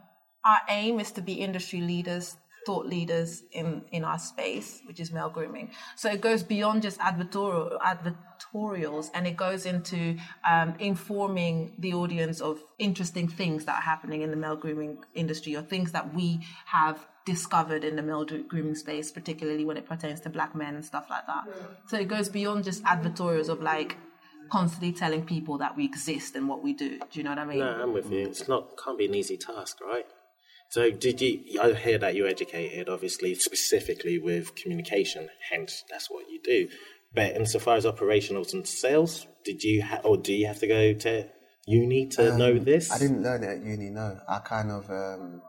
[0.45, 5.11] our aim is to be industry leaders, thought leaders in in our space, which is
[5.11, 5.71] male grooming.
[5.95, 10.17] So it goes beyond just advertorial advertorials, and it goes into
[10.49, 15.55] um, informing the audience of interesting things that are happening in the male grooming industry,
[15.55, 20.19] or things that we have discovered in the male grooming space, particularly when it pertains
[20.21, 21.43] to black men and stuff like that.
[21.87, 23.97] So it goes beyond just advertorials of like
[24.49, 26.97] constantly telling people that we exist and what we do.
[26.97, 27.59] Do you know what I mean?
[27.59, 28.25] No, I'm with you.
[28.27, 30.07] It's not can't be an easy task, right?
[30.69, 31.59] So did you?
[31.61, 35.29] I hear that you're educated, obviously, specifically with communication.
[35.49, 36.69] Hence, that's what you do.
[37.13, 40.93] But insofar as operationals and sales, did you ha- or do you have to go
[40.93, 41.27] to
[41.65, 42.91] uni to know this?
[42.91, 43.89] Um, I didn't learn it at uni.
[43.89, 45.41] No, I kind of um,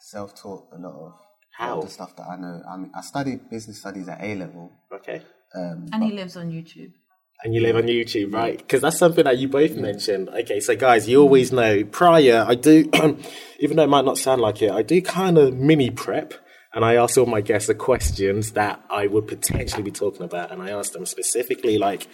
[0.00, 1.12] self-taught a lot of
[1.56, 1.80] How?
[1.80, 2.62] the stuff that I know.
[2.70, 4.70] I mean, I studied business studies at A level.
[4.92, 5.22] Okay.
[5.56, 6.92] Um, And he lives on YouTube.
[7.42, 8.58] And you live on YouTube, right?
[8.58, 10.28] Because that's something that you both mentioned.
[10.28, 12.90] Okay, so guys, you always know prior, I do,
[13.60, 16.34] even though it might not sound like it, I do kind of mini prep.
[16.74, 20.52] And I ask all my guests the questions that I would potentially be talking about.
[20.52, 22.06] And I ask them specifically, like,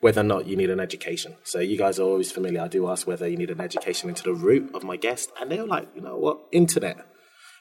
[0.00, 1.36] whether or not you need an education.
[1.44, 2.60] So you guys are always familiar.
[2.60, 5.30] I do ask whether you need an education into the root of my guest.
[5.40, 6.40] And they're like, you know what?
[6.52, 7.06] Internet.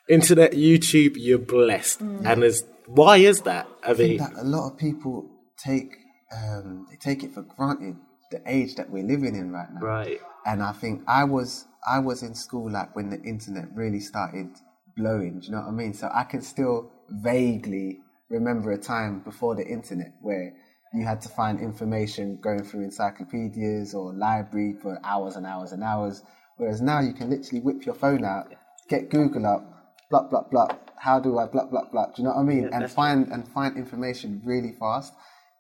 [0.10, 2.00] Internet, YouTube, you're blessed.
[2.00, 2.26] Mm.
[2.26, 3.68] And there's, why is that?
[3.84, 5.30] I mean, that a lot of people
[5.64, 5.96] take
[6.36, 7.96] um, they take it for granted
[8.32, 9.82] the age that we're living in right now.
[9.82, 10.22] right.
[10.46, 14.50] And I think I was I was in school like when the internet really started
[14.96, 15.40] blowing.
[15.40, 15.94] Do you know what I mean?
[15.94, 20.54] So I can still vaguely remember a time before the internet where
[20.94, 25.84] you had to find information going through encyclopedias or library for hours and hours and
[25.84, 26.24] hours.
[26.58, 28.54] Whereas now you can literally whip your phone out,
[28.90, 29.64] get Google up,
[30.10, 30.68] blah blah blah.
[30.98, 32.08] How do I blah blah blah?
[32.08, 32.70] Do you know what I mean?
[32.74, 35.14] and find and find information really fast.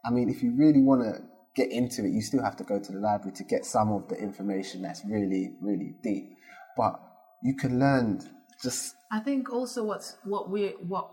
[0.05, 1.21] I mean, if you really want to
[1.55, 4.07] get into it, you still have to go to the library to get some of
[4.07, 6.29] the information that's really, really deep.
[6.77, 6.99] But
[7.43, 8.21] you can learn
[8.61, 11.09] just I think also what's what we what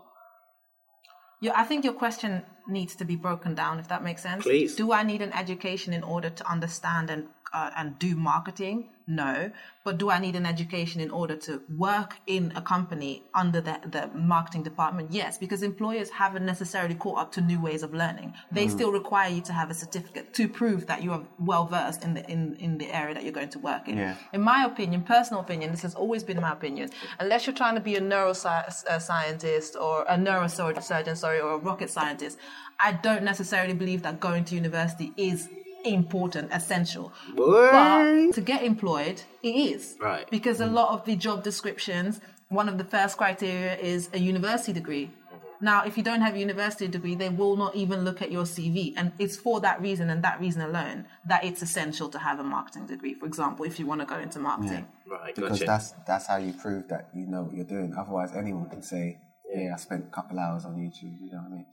[1.39, 4.43] yeah, I think your question needs to be broken down if that makes sense.
[4.43, 4.75] Please.
[4.75, 8.89] Do I need an education in order to understand and uh, and do marketing?
[9.07, 9.51] No.
[9.85, 13.79] But do I need an education in order to work in a company under the,
[13.89, 15.11] the marketing department?
[15.11, 18.33] Yes, because employers haven't necessarily caught up to new ways of learning.
[18.51, 22.03] They still require you to have a certificate to prove that you are well versed
[22.03, 23.97] in the in, in the area that you're going to work in.
[23.97, 24.15] Yeah.
[24.33, 26.89] In my opinion, personal opinion, this has always been my opinion.
[27.19, 32.37] Unless you're trying to be a neuroscientist or a neurosurgeon, sorry, or a rocket scientist,
[32.79, 35.47] I don't necessarily believe that going to university is
[35.85, 37.11] important, essential.
[37.35, 39.95] But to get employed, it is.
[39.99, 40.29] Right.
[40.29, 40.73] Because a mm.
[40.73, 45.11] lot of the job descriptions, one of the first criteria is a university degree.
[45.59, 48.43] Now, if you don't have a university degree, they will not even look at your
[48.43, 48.93] CV.
[48.95, 52.43] And it's for that reason and that reason alone that it's essential to have a
[52.43, 54.87] marketing degree, for example, if you want to go into marketing.
[55.09, 55.65] Right, because gotcha.
[55.65, 57.95] that's that's how you prove that you know what you're doing.
[57.97, 59.19] Otherwise, anyone can say,
[59.51, 61.65] "Yeah, I spent a couple hours on YouTube." You know what I mean?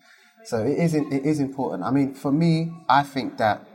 [0.45, 1.83] So it is it is important.
[1.83, 3.67] I mean, for me, I think that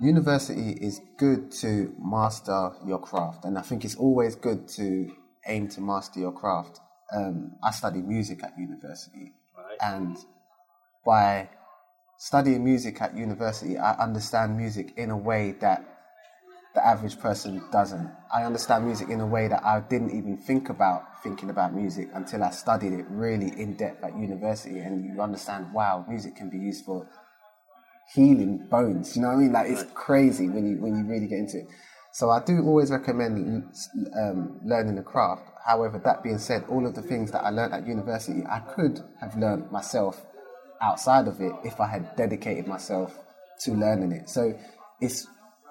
[0.00, 5.10] university is good to master your craft, and I think it's always good to
[5.46, 6.80] aim to master your craft.
[7.14, 9.32] um, I studied music at university,
[9.80, 10.16] and
[11.04, 11.48] by
[12.18, 15.84] studying music at university, I understand music in a way that
[16.74, 18.10] the average person doesn't.
[18.32, 22.10] I understand music in a way that I didn't even think about thinking about music
[22.12, 26.50] until I studied it really in depth at university, and you understand, wow, music can
[26.50, 27.08] be used for
[28.14, 29.16] healing bones.
[29.16, 29.52] You know what I mean?
[29.52, 31.66] Like it's crazy when you when you really get into it.
[32.12, 33.72] So I do always recommend
[34.18, 35.42] um, learning the craft.
[35.64, 39.00] However, that being said, all of the things that I learned at university, I could
[39.20, 40.24] have learned myself
[40.80, 43.16] outside of it if I had dedicated myself
[43.60, 44.28] to learning it.
[44.28, 44.58] So
[45.00, 45.26] it's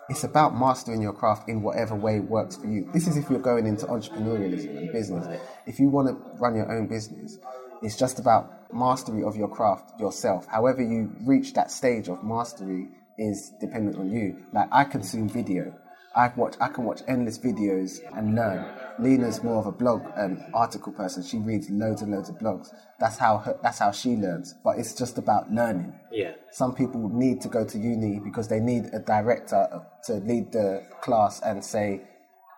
[0.09, 2.89] it's about mastering your craft in whatever way works for you.
[2.93, 5.41] This is if you're going into entrepreneurialism and business.
[5.65, 7.37] If you want to run your own business,
[7.81, 10.45] it's just about mastery of your craft yourself.
[10.47, 14.43] However, you reach that stage of mastery is dependent on you.
[14.53, 15.73] Like I consume video.
[16.15, 16.55] I watch.
[16.59, 18.65] I can watch endless videos and learn.
[18.97, 21.21] Lena's more of a blog um, article person.
[21.21, 22.73] She reads loads and loads of blogs.
[22.99, 24.55] That's how her, that's how she learns.
[24.63, 25.93] But it's just about learning.
[26.11, 26.31] Yeah.
[26.51, 30.87] Some people need to go to uni because they need a director to lead the
[31.01, 32.01] class and say,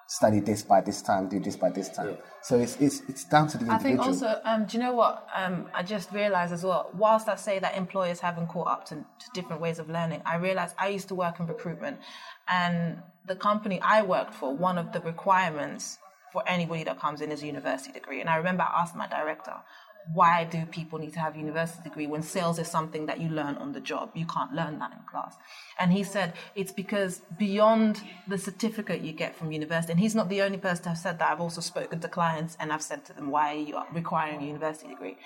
[0.10, 2.18] study this by this time, do this by this time.
[2.42, 3.88] So it's it's it's down to the individual.
[3.88, 4.20] I individual.
[4.20, 5.28] think also, um, do you know what?
[5.36, 8.96] Um, I just realized as well, whilst I say that employers haven't caught up to,
[8.96, 12.00] to different ways of learning, I realized I used to work in recruitment
[12.48, 12.98] and
[13.28, 16.00] the company I worked for, one of the requirements
[16.32, 18.22] for anybody that comes in is a university degree.
[18.22, 19.56] And I remember I asked my director,
[20.14, 23.30] why do people need to have a university degree when sales is something that you
[23.30, 24.12] learn on the job?
[24.16, 25.36] You can't learn that in class.
[25.80, 30.30] And he said it's because beyond the certificate you get from university, and he's not
[30.30, 31.30] the only person to have said that.
[31.30, 34.46] I've also spoken to clients and I've said to them, why are you requiring a
[34.46, 35.18] university degree?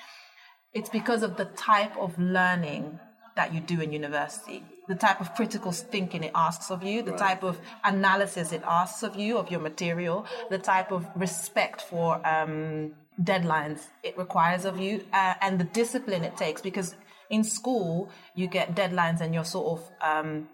[0.73, 2.99] It's because of the type of learning
[3.35, 7.17] that you do in university, the type of critical thinking it asks of you, the
[7.17, 12.25] type of analysis it asks of you, of your material, the type of respect for
[12.27, 16.61] um, deadlines it requires of you, uh, and the discipline it takes.
[16.61, 16.95] Because
[17.29, 20.49] in school, you get deadlines and you're sort of um,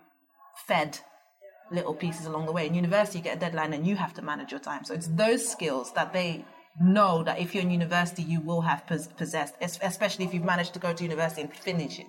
[0.67, 0.99] fed
[1.71, 2.65] little pieces along the way.
[2.67, 4.83] In university, you get a deadline and you have to manage your time.
[4.83, 6.45] So it's those skills that they
[6.81, 10.79] know that if you're in university, you will have possessed, especially if you've managed to
[10.79, 12.07] go to university and finish it.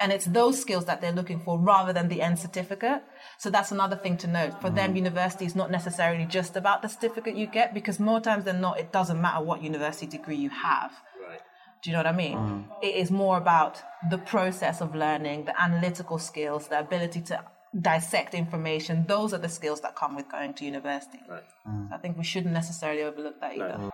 [0.00, 3.02] And it's those skills that they're looking for rather than the end certificate.
[3.38, 4.60] So that's another thing to note.
[4.60, 4.96] For them, mm-hmm.
[4.96, 8.80] university is not necessarily just about the certificate you get because more times than not,
[8.80, 10.92] it doesn't matter what university degree you have.
[11.82, 12.36] Do you know what I mean?
[12.36, 12.72] Mm-hmm.
[12.82, 17.42] It is more about the process of learning, the analytical skills, the ability to
[17.78, 19.04] dissect information.
[19.06, 21.20] Those are the skills that come with going to university.
[21.66, 21.92] Mm.
[21.92, 23.90] I think we shouldn't necessarily overlook that either.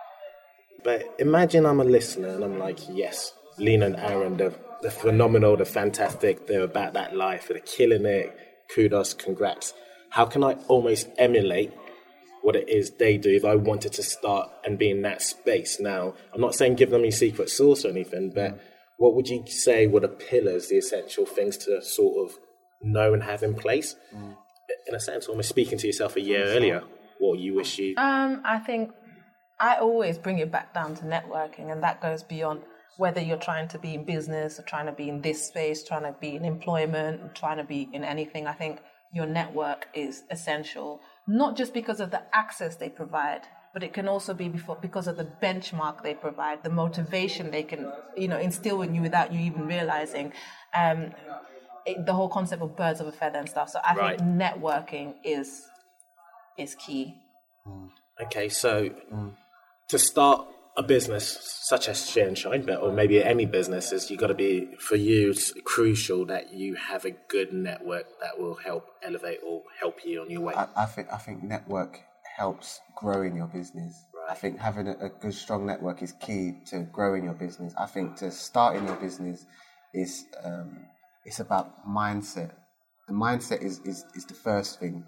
[0.83, 5.57] But imagine I'm a listener and I'm like, yes, Lena and Aaron, they're, they're phenomenal,
[5.57, 8.35] they're fantastic, they're about that life, they're killing it.
[8.73, 9.73] Kudos, congrats.
[10.09, 11.73] How can I almost emulate
[12.41, 15.79] what it is they do if I wanted to start and be in that space?
[15.79, 18.59] Now, I'm not saying give them your secret sauce or anything, but
[18.97, 22.37] what would you say were the pillars, the essential things to sort of
[22.81, 23.95] know and have in place?
[24.87, 26.83] In a sense, almost speaking to yourself a year earlier,
[27.19, 27.95] what you wish you.
[27.97, 28.91] Um, I think
[29.59, 32.61] I always bring it back down to networking, and that goes beyond
[32.97, 36.03] whether you're trying to be in business or trying to be in this space, trying
[36.03, 38.47] to be in employment, trying to be in anything.
[38.47, 38.79] I think
[39.13, 43.41] your network is essential, not just because of the access they provide,
[43.73, 47.63] but it can also be before, because of the benchmark they provide, the motivation they
[47.63, 50.33] can, you know, instill in you without you even realizing.
[50.75, 51.13] Um,
[51.85, 53.69] it, the whole concept of birds of a feather and stuff.
[53.69, 54.17] So I Right.
[54.17, 55.67] think networking is
[56.57, 57.21] is key.
[58.19, 58.89] Okay, so
[59.87, 60.47] to start
[60.77, 64.27] a business such as Sheer and Shine, but or maybe any business, is you got
[64.27, 65.31] to be for you.
[65.31, 70.21] It's crucial that you have a good network that will help elevate or help you
[70.21, 70.53] on your way.
[70.53, 71.99] I, I think I think network
[72.37, 74.05] helps growing your business.
[74.29, 77.73] I think having a, a good strong network is key to growing your business.
[77.77, 79.45] I think to starting your business
[79.93, 80.85] is um,
[81.25, 82.51] it's about mindset.
[83.07, 85.05] The mindset is, is, is the first thing.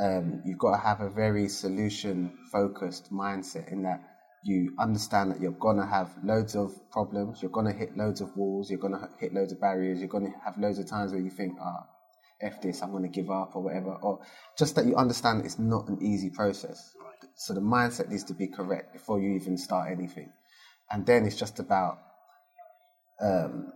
[0.00, 4.02] Um, you've got to have a very solution focused mindset in that
[4.44, 8.70] you understand that you're gonna have loads of problems, you're gonna hit loads of walls,
[8.70, 11.56] you're gonna hit loads of barriers, you're gonna have loads of times where you think,
[11.60, 11.86] ah,
[12.42, 13.94] F this, I'm going to give up or whatever.
[14.02, 14.20] Or
[14.58, 16.94] just that you understand it's not an easy process.
[17.36, 20.30] So the mindset needs to be correct before you even start anything.
[20.90, 21.98] And then it's just about
[23.20, 23.72] um,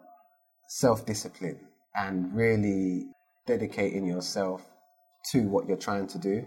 [0.68, 1.60] self discipline
[1.94, 3.06] and really
[3.46, 4.62] dedicating yourself
[5.32, 6.44] to what you're trying to do.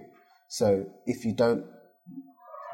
[0.50, 1.66] So if you don't,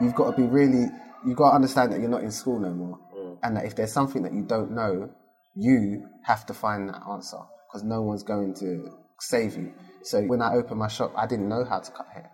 [0.01, 0.87] you've got to be really,
[1.26, 2.99] you've got to understand that you're not in school no more.
[3.15, 3.38] Mm.
[3.43, 5.09] And that if there's something that you don't know,
[5.55, 9.73] you have to find that answer because no one's going to save you.
[10.03, 12.30] So when I opened my shop, I didn't know how to cut hair.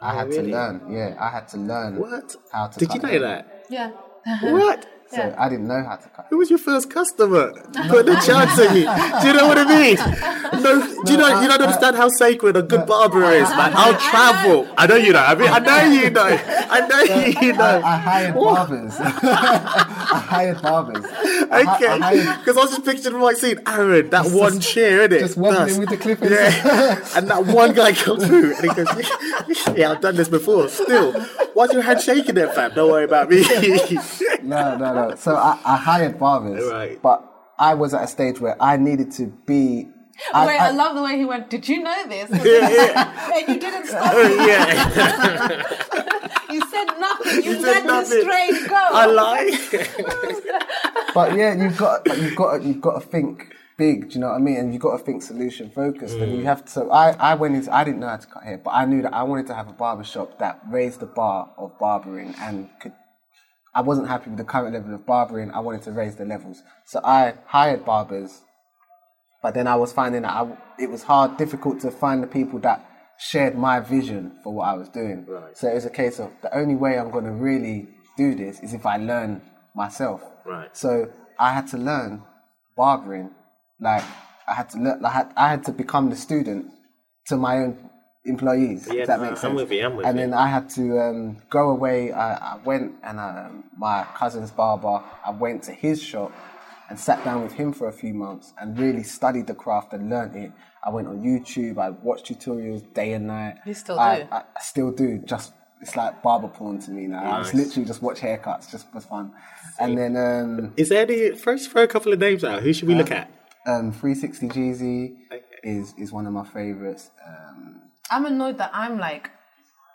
[0.00, 0.50] I Oh, had really?
[0.50, 0.92] to learn.
[0.92, 2.36] Yeah, I had to learn What?
[2.52, 2.78] how to.
[2.78, 3.20] Did cut you know hair.
[3.20, 3.66] that?
[3.70, 3.90] Yeah,
[4.52, 4.86] What?
[5.08, 6.26] So I didn't know how to cut.
[6.30, 7.52] Who was your first customer?
[7.88, 8.82] Put the chance at you.
[9.22, 9.96] Do you know what I mean?
[10.62, 11.40] No, do you know?
[11.40, 13.72] You don't understand how sacred a good barber is, man.
[13.74, 14.66] I'll travel.
[14.76, 15.20] I know you know.
[15.20, 16.22] I mean, I know you know.
[16.26, 17.82] I know you know.
[17.84, 18.94] I hired barbers.
[18.98, 21.04] I hired barbers.
[21.04, 25.08] I hi- Okay, I because I was just picturing like seeing Aaron, that one chair,
[25.08, 25.20] innit?
[25.20, 26.30] just one That's- with the clippers.
[26.30, 28.88] Yeah, and that one guy comes through and he goes,
[29.76, 30.68] "Yeah, I've done this before.
[30.68, 31.12] Still,
[31.54, 32.72] why's your hand shaking there, fam?
[32.74, 33.42] Don't worry about me."
[34.42, 35.14] No, no, no.
[35.16, 37.00] So I, I hired barbers, Right.
[37.00, 37.22] but
[37.58, 39.88] I was at a stage where I needed to be.
[40.32, 41.50] I, Wait, I- I, love the way he went.
[41.50, 42.30] Did you know this?
[42.44, 43.32] yeah, yeah.
[43.34, 44.12] and you didn't stop.
[44.14, 45.72] Oh, yeah.
[46.48, 47.44] You said nothing.
[47.44, 48.20] You, said let the nothing.
[48.22, 48.76] strain go.
[48.76, 51.10] I lie.
[51.12, 54.08] but yeah, you've got, you've got, you've got to think big.
[54.08, 54.56] Do you know what I mean?
[54.56, 56.16] And you've got to think solution focused.
[56.16, 56.44] And you mm.
[56.44, 56.70] have to.
[56.70, 57.74] So I, I went into.
[57.74, 59.68] I didn't know how to cut hair, but I knew that I wanted to have
[59.68, 62.92] a barber shop that raised the bar of barbering and could.
[63.76, 65.50] I wasn't happy with the current level of barbering.
[65.50, 66.62] I wanted to raise the levels.
[66.86, 68.40] So I hired barbers,
[69.42, 72.58] but then I was finding that I, it was hard, difficult to find the people
[72.60, 75.26] that shared my vision for what I was doing.
[75.52, 78.60] So it was a case of the only way I'm going to really do this
[78.60, 79.42] is if I learn
[79.74, 80.22] myself.
[80.46, 80.74] Right.
[80.74, 82.22] So I had to learn
[82.78, 83.30] barbering.
[83.78, 84.04] Like
[84.48, 85.04] I had to learn.
[85.04, 86.72] I had, I had to become the student
[87.26, 87.90] to my own
[88.26, 88.88] employees.
[88.90, 90.24] Yeah, if that no, makes I'm with you, I'm with and you.
[90.26, 92.12] then I had to um, go away.
[92.12, 95.02] I, I went and um, my cousin's barber.
[95.24, 96.32] I went to his shop
[96.88, 100.08] and sat down with him for a few months and really studied the craft and
[100.10, 100.52] learnt it.
[100.84, 101.78] I went on YouTube.
[101.78, 103.56] I watched tutorials day and night.
[103.66, 104.28] You still I, do?
[104.30, 105.18] I, I still do.
[105.18, 107.38] Just it's like barber porn to me now.
[107.38, 109.32] I just literally just watch haircuts just for fun.
[109.78, 111.34] And then um, Is there any?
[111.34, 112.62] First, throw a couple of names out.
[112.62, 113.30] Who should we look at?
[113.66, 115.16] um, 360 Jeezy
[115.64, 117.10] is is one of my favorites.
[117.26, 119.30] Um, I'm annoyed that I'm like,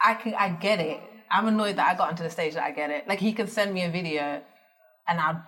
[0.03, 0.99] I can, I get it.
[1.30, 3.07] I'm annoyed that I got into the stage that I get it.
[3.07, 4.41] Like he can send me a video,
[5.07, 5.43] and I'll.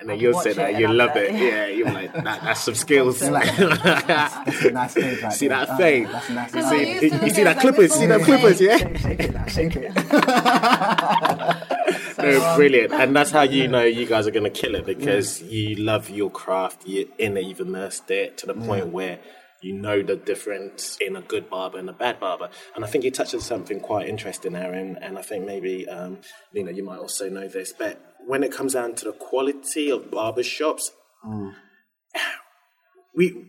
[0.00, 1.34] And then you'll say that you love like- it.
[1.40, 3.20] Yeah, you're like that, that's some skills.
[3.20, 5.66] that's a nice stage right See there.
[5.66, 6.08] that fade?
[6.08, 7.90] That's a nice Because See, I you, to see that it clippers?
[7.90, 8.60] like See that clippers?
[8.60, 8.76] Yeah.
[8.96, 9.92] Shake it now, shake it.
[12.16, 14.86] No, um, brilliant, and that's how you know you guys are going to kill it
[14.86, 16.86] because you love your craft.
[16.86, 19.18] You're in it, you've immersed it to the point where
[19.64, 22.48] you know the difference in a good barber and a bad barber.
[22.74, 24.98] And I think you touched on something quite interesting, Aaron.
[25.00, 26.18] And I think maybe um,
[26.54, 27.94] Lena, you might also know this, but
[28.26, 30.90] when it comes down to the quality of barber shops,
[33.16, 33.46] we.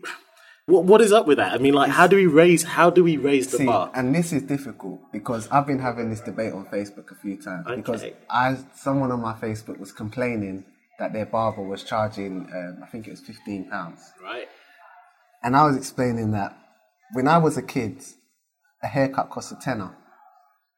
[0.68, 1.52] What, what is up with that?
[1.52, 2.64] I mean, like, how do we raise?
[2.64, 3.88] How do we raise the See, bar?
[3.94, 7.66] and this is difficult because I've been having this debate on Facebook a few times
[7.76, 8.16] because Okay.
[8.28, 10.64] I someone on my Facebook was complaining
[10.98, 14.48] that their barber was charging um, I think it was fifteen pounds, Right.
[15.46, 16.52] And I was explaining that
[17.14, 18.02] when I was a kid,
[18.82, 19.96] a haircut cost a tenner.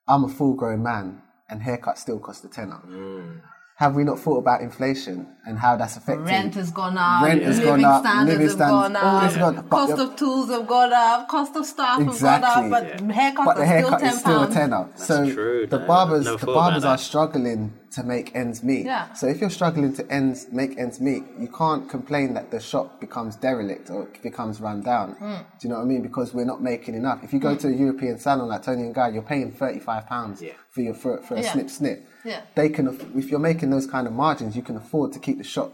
[0.06, 2.80] I'm a full grown man, and haircut still cost a tenner.
[2.86, 3.40] Mm.
[3.76, 5.16] Have we not thought about inflation
[5.46, 6.24] and how that's affecting?
[6.24, 7.22] Rent has gone up.
[7.22, 9.22] Rent has living gone up, Standards living have gone up.
[9.22, 11.28] this has gone up, Cost of tools have gone up.
[11.28, 12.48] Cost of staff Exactly.
[12.50, 12.98] have gone up.
[12.98, 14.54] But haircuts but the are haircut still is ten still a pounds.
[14.54, 14.88] tenner.
[14.96, 15.86] so true, the man.
[15.86, 17.00] barbers, Never the barbers are that.
[17.02, 18.84] struggling to make ends meet.
[18.86, 19.12] Yeah.
[19.20, 23.00] So if you're struggling to ends make ends meet, you can't complain that the shop
[23.00, 25.06] becomes derelict or it becomes run down.
[25.22, 25.38] Hmm.
[25.58, 26.02] Do you know what I mean?
[26.02, 27.18] Because we're not making enough.
[27.22, 30.06] If you go to a European salon like Toni and Guy, you're paying thirty five
[30.06, 30.52] pounds Yeah.
[30.74, 31.52] for your for, for a Yeah.
[31.52, 31.98] snip snip.
[32.24, 32.40] Yeah.
[32.54, 32.84] They can
[33.16, 35.70] if you're making those kind of margins, you can afford to keep the shop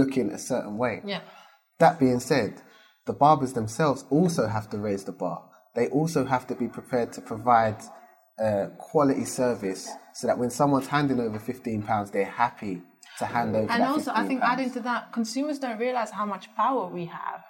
[0.00, 1.02] looking a certain way.
[1.04, 1.20] Yeah.
[1.78, 2.50] That being said,
[3.06, 5.40] the barbers themselves also have to raise the bar.
[5.74, 7.76] They also have to be prepared to provide
[8.40, 12.82] uh, quality service so that when someone's handing over fifteen pounds, they're happy
[13.18, 13.70] to hand over.
[13.70, 14.52] And that also, I think £15.
[14.52, 17.44] adding to that, consumers don't realize how much power we have.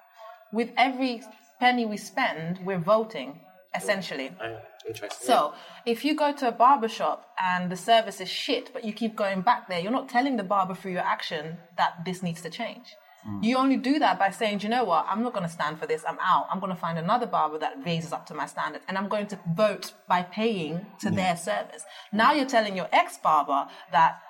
[0.52, 1.22] With every
[1.58, 3.40] penny we spend, we're voting,
[3.74, 4.32] essentially.
[4.42, 5.26] Oh, interesting.
[5.26, 5.54] So,
[5.86, 9.14] if you go to a barber shop and the service is shit, but you keep
[9.14, 12.50] going back there, you're not telling the barber through your action that this needs to
[12.50, 12.96] change.
[13.28, 13.44] Mm.
[13.44, 15.78] You only do that by saying, "Do you know what, I'm not going to stand
[15.78, 16.46] for this, I'm out.
[16.50, 19.26] I'm going to find another barber that raises up to my standards, and I'm going
[19.28, 21.84] to vote by paying to their service.
[22.12, 24.20] Now you're telling your ex barber that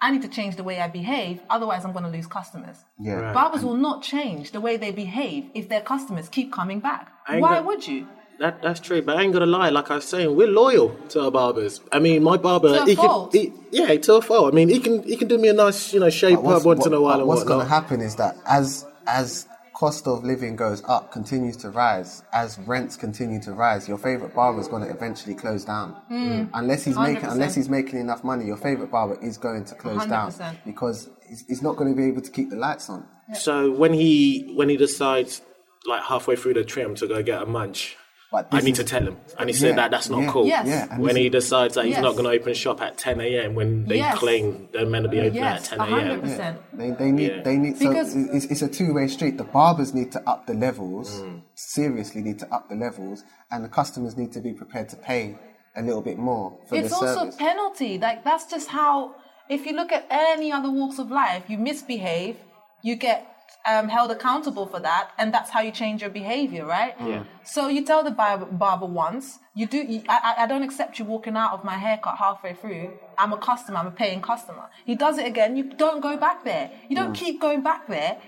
[0.00, 2.76] I need to change the way I behave, otherwise, I'm going to lose customers.
[2.98, 3.14] Yeah.
[3.14, 3.34] Right.
[3.34, 7.10] Barbers will not change the way they behave if their customers keep coming back.
[7.26, 8.06] Why got- would you?
[8.40, 9.68] That that's true, but I ain't gonna lie.
[9.70, 11.80] Like I was saying, we're loyal to our barbers.
[11.92, 13.32] I mean, my barber, To a he fault.
[13.32, 14.52] can, he, yeah, to a fault.
[14.52, 16.64] I mean, he can he can do me a nice, you know, shape But up
[16.64, 20.06] once in a while but and what's going to happen is that as as cost
[20.06, 24.60] of living goes up, continues to rise, as rents continue to rise, your favorite barber
[24.60, 25.90] is going to eventually close down.
[26.08, 26.44] Hmm.
[26.54, 27.32] Unless he's making 100%.
[27.32, 30.58] unless he's making enough money, your favorite barber is going to close down 100%.
[30.64, 33.04] because he's, he's not going to be able to keep the lights on.
[33.34, 35.42] So when he when he decides,
[35.86, 37.96] like halfway through the trim, to go get a munch,
[38.42, 39.16] But I this need to tell him.
[39.38, 40.46] I need to say Yeah, that that's not yeah, cool.
[40.46, 40.66] Yes.
[40.66, 43.20] Yeah, and when he is- decides that he's not going to open shop at 10
[43.20, 43.54] a.m.
[43.54, 44.18] when they Yes.
[44.18, 46.20] claim they're meant to be open Yes, at 10 a.m.
[46.22, 46.56] 100%.
[46.72, 47.42] They, they need Yeah.
[47.42, 49.38] they need so Because- it's, it's a two way street.
[49.38, 51.42] The barbers need to up the levels, Mm.
[51.54, 55.36] seriously need to up the levels, and the customers need to be prepared to pay
[55.76, 57.36] a little bit more for it's also service.
[57.36, 57.98] penalty.
[57.98, 59.14] Like that's just how.
[59.48, 62.36] If you look at any other walks of life, you misbehave,
[62.82, 63.26] you get
[63.66, 66.94] um, held accountable for that, and that's how you change your behavior, right?
[67.00, 67.24] Yeah.
[67.44, 69.78] So you tell the barber, barber once, you do.
[69.78, 72.90] You, I, I- I don't accept you walking out of my haircut halfway through.
[73.16, 73.78] I'm a customer.
[73.78, 74.64] I'm a paying customer.
[74.84, 75.56] He does it again.
[75.56, 76.70] You don't go back there.
[76.88, 77.00] You Mm.
[77.00, 78.18] don't keep going back there.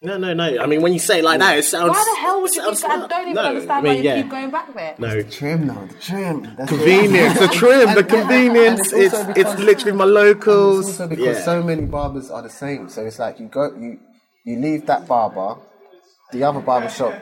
[0.00, 0.44] No, no, no.
[0.62, 1.90] I mean, when you say it like that, it sounds.
[1.90, 2.62] Why the hell would you?
[2.62, 4.22] Keep, I don't even No, understand I mean, why you yeah.
[4.22, 4.94] keep going back there.
[4.96, 5.22] No.
[5.22, 6.54] trim now, the trim.
[6.56, 6.70] That's.
[6.70, 8.92] Convenience, the trim, the And- and convenience.
[8.92, 10.88] it's It's also it's, literally my And locals.
[10.88, 11.44] it's also because yeah.
[11.44, 12.88] so many barbers are the same.
[12.88, 13.98] So it's like you go, you
[14.44, 15.60] you leave that barber,
[16.32, 17.14] the other barber shop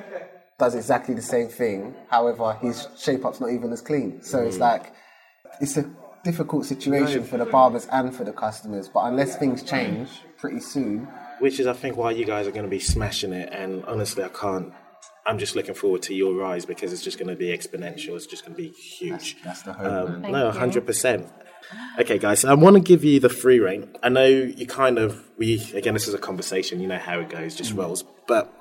[0.58, 1.94] does exactly the same thing.
[2.08, 4.22] However, his shape up's not even as clean.
[4.22, 4.92] So it's like
[5.60, 5.88] it's a
[6.24, 8.88] difficult situation for the barbers and for the customers.
[8.88, 10.08] But unless things change
[10.38, 11.08] pretty soon,
[11.38, 13.52] Which is, I think, why you guys are going to be smashing it.
[13.52, 14.72] And honestly, I can't.
[15.26, 18.14] I'm just looking forward to your rise because it's just going to be exponential.
[18.16, 19.36] It's just going to be huge.
[19.44, 20.08] that's the hope.
[20.08, 21.28] Um, no, hundred percent.
[21.98, 22.40] Okay, guys.
[22.40, 23.88] So I want to give you the free reign.
[24.02, 25.94] I know you kind of we again.
[25.94, 26.80] This is a conversation.
[26.80, 27.78] You know how it goes, just mm.
[27.78, 28.04] rolls.
[28.26, 28.52] But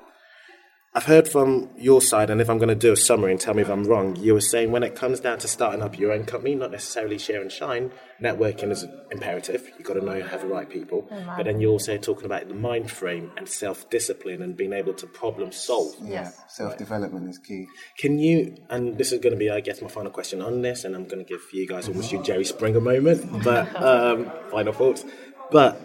[0.96, 3.52] I've heard from your side, and if I'm going to do a summary and tell
[3.52, 6.10] me if I'm wrong, you were saying when it comes down to starting up your
[6.10, 9.70] own company, not necessarily Sheer and Shine, networking is imperative.
[9.76, 11.06] You've got to know you have the right people.
[11.10, 14.94] But then you're also talking about the mind frame and self discipline and being able
[14.94, 15.94] to problem solve.
[16.02, 17.66] yeah, self development is key.
[17.98, 20.84] Can you, and this is going to be, I guess, my final question on this,
[20.84, 24.72] and I'm going to give you guys almost your Jerry Springer moment, but um, final
[24.72, 25.04] thoughts.
[25.50, 25.78] But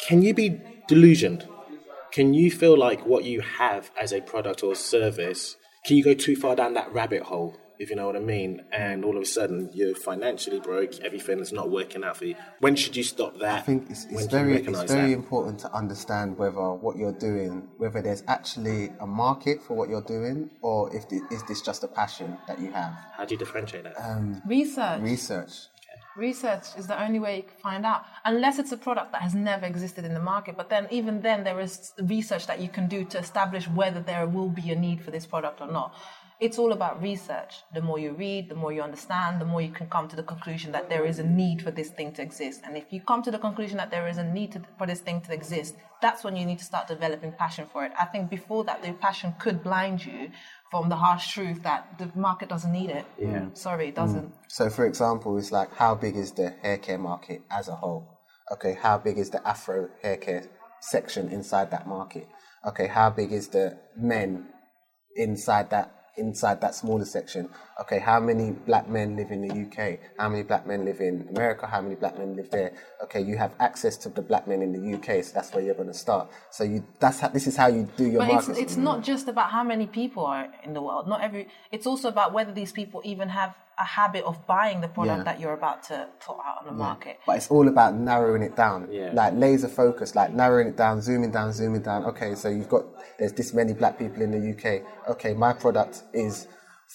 [0.00, 1.46] can you be delusioned?
[2.16, 5.54] Can you feel like what you have as a product or service,
[5.84, 8.64] can you go too far down that rabbit hole, if you know what I mean?
[8.72, 12.34] And all of a sudden you're financially broke, everything is not working out for you.
[12.60, 13.58] When should you stop that?
[13.58, 15.12] I think it's, it's very it's very that?
[15.12, 20.00] important to understand whether what you're doing, whether there's actually a market for what you're
[20.00, 22.94] doing, or if the, is this just a passion that you have.
[23.12, 23.94] How do you differentiate that?
[24.02, 25.02] Um, Research.
[25.02, 25.52] research.
[26.16, 29.34] Research is the only way you can find out, unless it's a product that has
[29.34, 30.56] never existed in the market.
[30.56, 34.26] But then, even then, there is research that you can do to establish whether there
[34.26, 35.94] will be a need for this product or not.
[36.38, 37.62] It's all about research.
[37.72, 40.22] The more you read, the more you understand, the more you can come to the
[40.22, 42.60] conclusion that there is a need for this thing to exist.
[42.64, 45.00] And if you come to the conclusion that there is a need to, for this
[45.00, 47.92] thing to exist, that's when you need to start developing passion for it.
[47.98, 50.30] I think before that, the passion could blind you
[50.80, 53.04] from the harsh truth that the market doesn't need it.
[53.18, 53.26] Yeah.
[53.26, 53.56] Mm.
[53.56, 54.02] Sorry, it mm.
[54.02, 54.34] doesn't.
[54.48, 58.20] So, for example, it's like how big is the hair care market as a whole?
[58.52, 60.44] Okay, how big is the Afro hair care
[60.80, 62.28] section inside that market?
[62.64, 64.48] Okay, how big is the men
[65.16, 67.48] inside that inside that smaller section?
[67.80, 69.98] Okay, how many black men live in the UK?
[70.18, 71.66] How many black men live in America?
[71.66, 72.72] How many black men live there?
[73.04, 75.74] Okay, you have access to the black men in the UK, so that's where you're
[75.74, 76.30] going to start.
[76.50, 78.62] So you that's how, this is how you do your But it's, market.
[78.62, 81.08] it's not just about how many people are in the world.
[81.08, 81.48] Not every.
[81.70, 85.24] It's also about whether these people even have a habit of buying the product Yeah.
[85.24, 87.18] that you're about to put out on the market.
[87.26, 88.88] But it's all about narrowing it down.
[88.90, 89.10] Yeah.
[89.12, 92.04] Like laser focus, like narrowing it down, zooming down, zooming down.
[92.06, 92.84] Okay, so you've got
[93.18, 94.82] there's this many black people in the UK.
[95.10, 96.48] Okay, my product is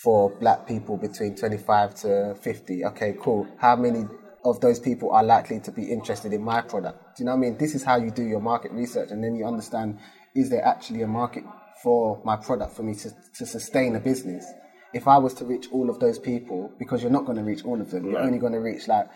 [0.04, 2.86] for black people between 25 to 50.
[2.86, 3.48] Okay, cool.
[3.60, 4.06] How many
[4.44, 7.18] of those people are likely to be interested in my product?
[7.18, 7.58] Do you know what I mean?
[7.58, 10.00] This is how you do your market research, and then you understand
[10.34, 11.44] is there actually a market
[11.84, 14.46] for my product for me to, to sustain a business?
[14.94, 17.64] If I was to reach all of those people, because you're not going to reach
[17.64, 19.08] all of them, you're only going to reach like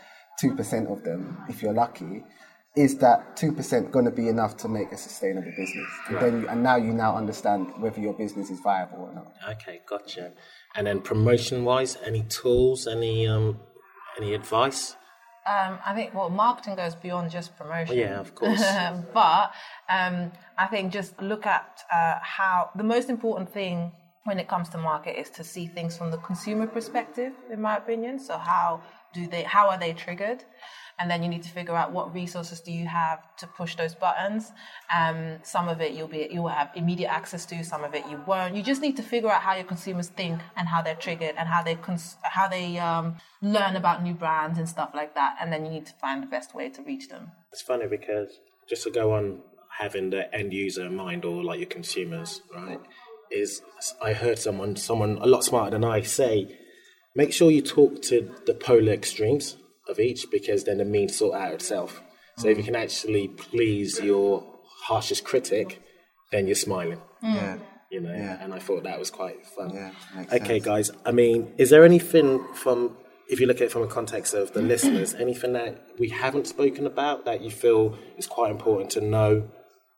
[0.42, 2.24] 2% of them if you're lucky
[2.76, 6.48] is that 2% going to be enough to make a sustainable business and then you,
[6.50, 10.34] and now you now understand whether your business is viable or not Okay, gotcha.
[10.76, 13.60] And then promotion wise, any tools, any um,
[14.18, 14.96] any advice?
[15.48, 17.98] Um, I think well, marketing goes beyond just promotion.
[17.98, 18.60] Yeah, of course.
[19.14, 19.54] but
[19.90, 23.92] um, I think just look at uh, how the most important thing
[24.26, 27.32] when it comes to market is to see things from the consumer perspective.
[27.52, 28.82] In my opinion, so how
[29.14, 29.44] do they?
[29.44, 30.44] How are they triggered?
[30.98, 33.94] And then you need to figure out what resources do you have to push those
[33.94, 34.52] buttons.
[34.96, 37.64] Um, some of it you'll be you'll have immediate access to.
[37.64, 38.56] Some of it you won't.
[38.56, 41.48] You just need to figure out how your consumers think and how they're triggered and
[41.48, 45.36] how they cons- how they um, learn about new brands and stuff like that.
[45.40, 47.32] And then you need to find the best way to reach them.
[47.52, 49.42] It's funny because just to go on
[49.78, 52.80] having the end user in mind or like your consumers, right?
[53.32, 53.62] Is
[54.02, 56.58] I heard someone, someone a lot smarter than I say,
[57.16, 59.58] make sure you talk to the polar extremes
[59.90, 62.02] of each because then the mean sort out itself.
[62.38, 64.44] So if you can actually please your
[64.84, 65.82] harshest critic,
[66.32, 67.00] then you're smiling.
[67.24, 67.36] Mm.
[67.36, 67.58] yeah
[67.92, 68.38] you know, Yeah.
[68.44, 69.72] and I thought that was quite fun.
[69.74, 69.92] Yeah,
[70.34, 70.66] okay, sense.
[70.66, 70.92] guys.
[71.06, 72.98] I mean, is there anything from,
[73.30, 76.48] if you look at it from a context of the listeners, anything that we haven't
[76.48, 79.50] spoken about that you feel is quite important to know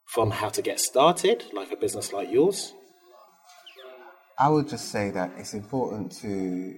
[0.05, 2.73] from how to get started, like a business like yours?
[4.39, 6.75] I would just say that it's important to,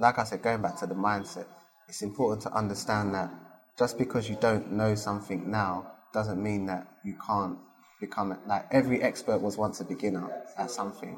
[0.00, 1.46] like I said, going back to the mindset,
[1.88, 3.30] it's important to understand that
[3.78, 7.56] just because you don't know something now doesn't mean that you can't
[8.00, 8.38] become it.
[8.46, 11.16] Like every expert was once a beginner at something.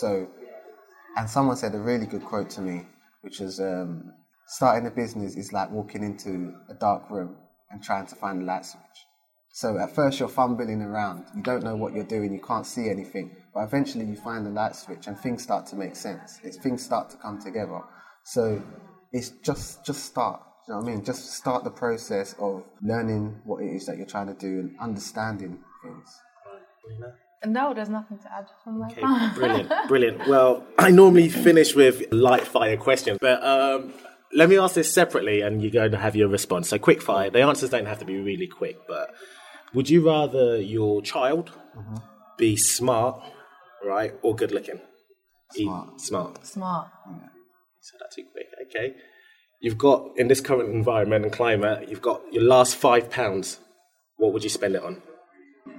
[0.00, 0.28] So,
[1.16, 2.86] and someone said a really good quote to me,
[3.22, 4.12] which is um,
[4.46, 7.36] starting a business is like walking into a dark room
[7.70, 9.06] and trying to find a light switch.
[9.54, 12.88] So at first you're fumbling around, you don't know what you're doing, you can't see
[12.88, 16.40] anything, but eventually you find the light switch and things start to make sense.
[16.42, 17.82] It's, things start to come together.
[18.24, 18.62] So
[19.12, 20.40] it's just just start.
[20.66, 21.04] You know what I mean?
[21.04, 24.76] Just start the process of learning what it is that you're trying to do and
[24.80, 26.20] understanding things.
[27.44, 29.34] No, there's nothing to add from my Okay, part.
[29.34, 30.28] brilliant, brilliant.
[30.28, 33.92] Well, I normally finish with light fire questions, but um,
[34.32, 36.68] let me ask this separately, and you're going to have your response.
[36.68, 37.30] So, quick fire.
[37.30, 39.10] The answers don't have to be really quick, but
[39.74, 41.50] would you rather your child
[42.38, 43.20] be smart,
[43.84, 44.80] right, or good looking?
[45.52, 46.00] Smart.
[46.00, 46.46] smart.
[46.46, 46.88] Smart.
[47.80, 48.46] So that's too quick.
[48.68, 48.94] Okay.
[49.60, 53.58] You've got in this current environment and climate, you've got your last five pounds.
[54.16, 55.02] What would you spend it on?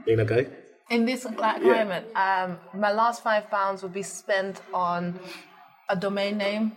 [0.08, 0.46] Lena, go.
[0.90, 5.20] In this cli- climate, um, my last five pounds would be spent on
[5.90, 6.74] a domain name,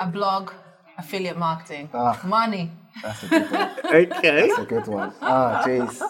[0.00, 0.52] a blog,
[0.98, 2.18] affiliate marketing, Ah.
[2.24, 2.70] money.
[3.02, 3.70] That's a good one.
[3.84, 4.46] Okay.
[4.48, 5.12] That's a good one.
[5.20, 6.00] Ah, jeez.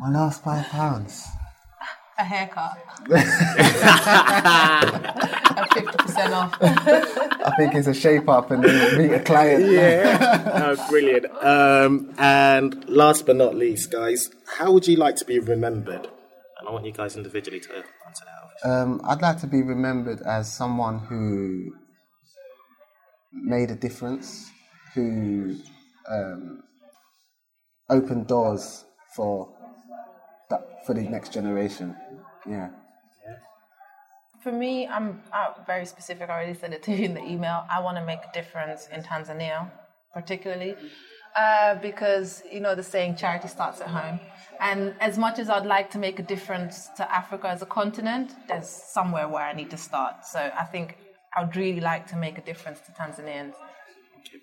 [0.00, 1.26] My last five pounds.
[2.18, 2.78] A haircut.
[3.10, 3.16] a
[5.68, 6.56] 50% off.
[6.60, 9.70] I think it's a shape up and then meet a client.
[9.70, 10.76] Yeah.
[10.78, 11.26] oh, brilliant.
[11.44, 16.08] Um, and last but not least, guys, how would you like to be remembered?
[16.58, 17.68] And I want you guys individually to
[18.06, 18.70] answer that.
[18.70, 21.74] Um, I'd like to be remembered as someone who
[23.34, 24.50] made a difference,
[24.94, 25.56] who
[26.08, 26.62] um,
[27.90, 29.59] opened doors for
[30.50, 31.96] that, for the next generation.
[32.46, 32.70] Yeah.
[34.42, 36.30] For me, I'm uh, very specific.
[36.30, 37.66] I already said it to you in the email.
[37.70, 39.70] I want to make a difference in Tanzania,
[40.14, 40.76] particularly,
[41.36, 44.18] uh, because you know the saying "charity starts at home."
[44.58, 48.34] And as much as I'd like to make a difference to Africa as a continent,
[48.48, 50.24] there's somewhere where I need to start.
[50.24, 50.96] So I think
[51.36, 53.54] I'd really like to make a difference to Tanzanians,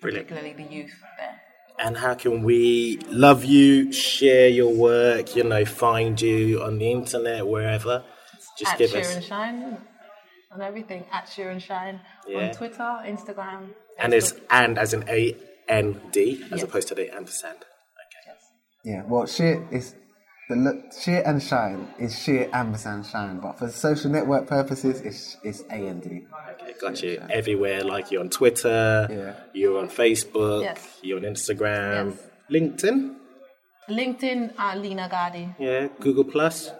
[0.00, 1.40] particularly the youth there.
[1.78, 6.90] And how can we love you, share your work, you know, find you on the
[6.90, 8.04] internet, wherever?
[8.58, 9.14] Just at give Sheer us.
[9.14, 9.78] and Shine
[10.52, 11.04] on everything.
[11.12, 12.48] At Sheer and Shine Yeah.
[12.48, 13.74] on Twitter, Instagram.
[13.98, 15.36] And it's and as in A
[15.68, 16.62] N D as Yes.
[16.64, 17.58] opposed to the ampersand.
[18.84, 19.02] Yeah.
[19.06, 19.94] Well, sheer is
[20.48, 25.36] the look, sheer and shine is sheer ampersand shine, but for social network purposes, it's
[25.42, 26.26] it's A and D.
[26.62, 27.22] Okay, got you.
[27.30, 29.34] Everywhere, like you're on Twitter, Yeah.
[29.52, 30.98] you're on Facebook, Yes.
[31.02, 32.22] you're on Instagram, Yes.
[32.50, 33.14] LinkedIn,
[33.88, 35.48] LinkedIn, uh, Lena Gadi.
[35.58, 36.70] yeah, Google Plus,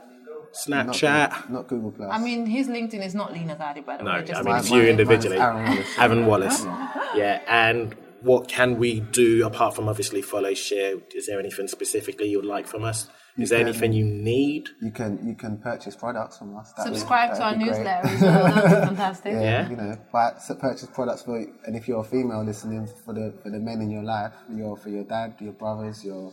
[0.52, 1.30] Snapchat.
[1.30, 2.10] Not, not Google Plus.
[2.12, 4.24] I mean, his LinkedIn is not Lena Gadi, by the No, way.
[4.34, 5.38] I mean it's you individually.
[5.38, 6.64] mine's Aaron Wallace.
[6.64, 7.14] Aaron Wallace.
[7.14, 10.94] Yeah, and what can we do apart from obviously follow, share?
[11.14, 13.08] Is there anything specifically you'd like from us?
[13.38, 14.68] Is there can- anything you need?
[14.82, 16.72] you can you can purchase products from us.
[16.72, 17.78] That'd subscribe to our that'd be great.
[17.78, 18.54] newsletter well.
[18.54, 19.32] That'd be fantastic.
[19.34, 19.70] Yeah, Yeah.
[19.70, 21.36] you know, buy s- purchase products for,
[21.66, 24.76] and if you're a female listening, for the for the men in your life, your
[24.76, 26.32] for your dad, your brothers, your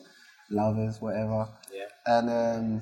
[0.49, 1.47] lovers, whatever.
[1.73, 1.85] Yeah.
[2.07, 2.81] And um,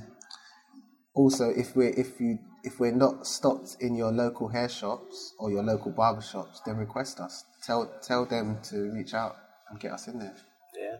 [1.13, 5.33] also, if we are if you if we're not stocked in your local hair shops
[5.37, 7.43] or your local barber shops, then request us.
[7.61, 9.35] Tell tell them to reach out
[9.69, 10.35] and get us in there.
[10.79, 10.95] Yeah.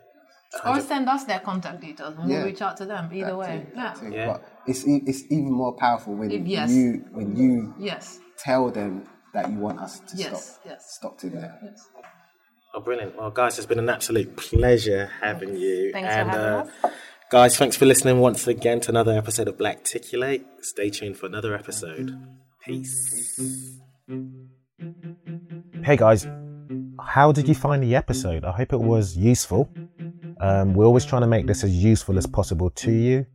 [0.65, 2.37] Or send us their contact details and Yeah.
[2.37, 3.09] we'll reach out to them.
[3.11, 3.65] Either That way.
[3.71, 3.93] too, Yeah.
[4.11, 4.25] Yeah.
[4.33, 6.71] But it's e- it's even more powerful when If- yes.
[6.71, 8.19] you when you Yes.
[8.37, 10.85] tell them that you want us to Yes, stock yes.
[10.97, 11.57] stocked in there.
[11.63, 11.87] Yes.
[12.75, 13.15] Oh, brilliant.
[13.17, 15.91] Well, guys, it's been an absolute pleasure having you.
[15.91, 16.89] Thanks for and, having uh,
[17.31, 20.43] Guys, thanks for listening once again to another episode of Blackticulate.
[20.61, 22.15] Stay tuned for another episode.
[22.63, 23.79] Peace.
[25.83, 26.27] Hey guys,
[27.01, 28.45] how did you find the episode?
[28.45, 29.69] I hope it was useful.
[30.43, 33.25] Um, we're always trying to make this as useful as possible to you.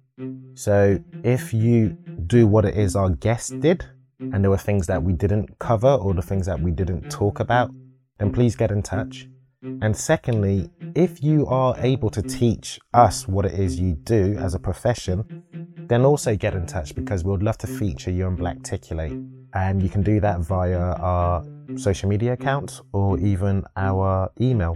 [0.52, 1.96] So if you
[2.26, 3.82] do what it is our guest did,
[4.20, 7.40] and there were things that we didn't cover or the things that we didn't talk
[7.40, 7.70] about,
[8.18, 9.26] then please get in touch.
[9.62, 14.54] And secondly, if you are able to teach us what it is you do as
[14.54, 15.44] a profession,
[15.88, 19.16] then also get in touch because we would love to feature you on Blackticulate.
[19.54, 21.42] And you can do that via our
[21.76, 22.42] social media mm-hmm.
[22.42, 24.74] accounts or even our email,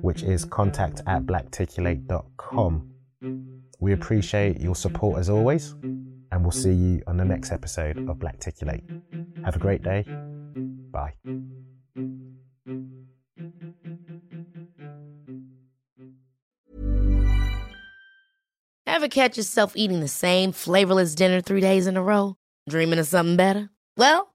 [0.00, 2.90] which is contact at blackticulate.com.
[3.80, 7.98] We appreciate your support as always, and and we'll see you on the next episode
[8.08, 8.82] of Blackticulate.
[9.44, 10.04] Have a great day.
[10.90, 11.14] Bye.
[18.86, 22.36] Ever catch yourself eating the same flavorless dinner three days in a row?
[22.68, 23.70] Dreaming of something better?
[23.96, 24.34] Well,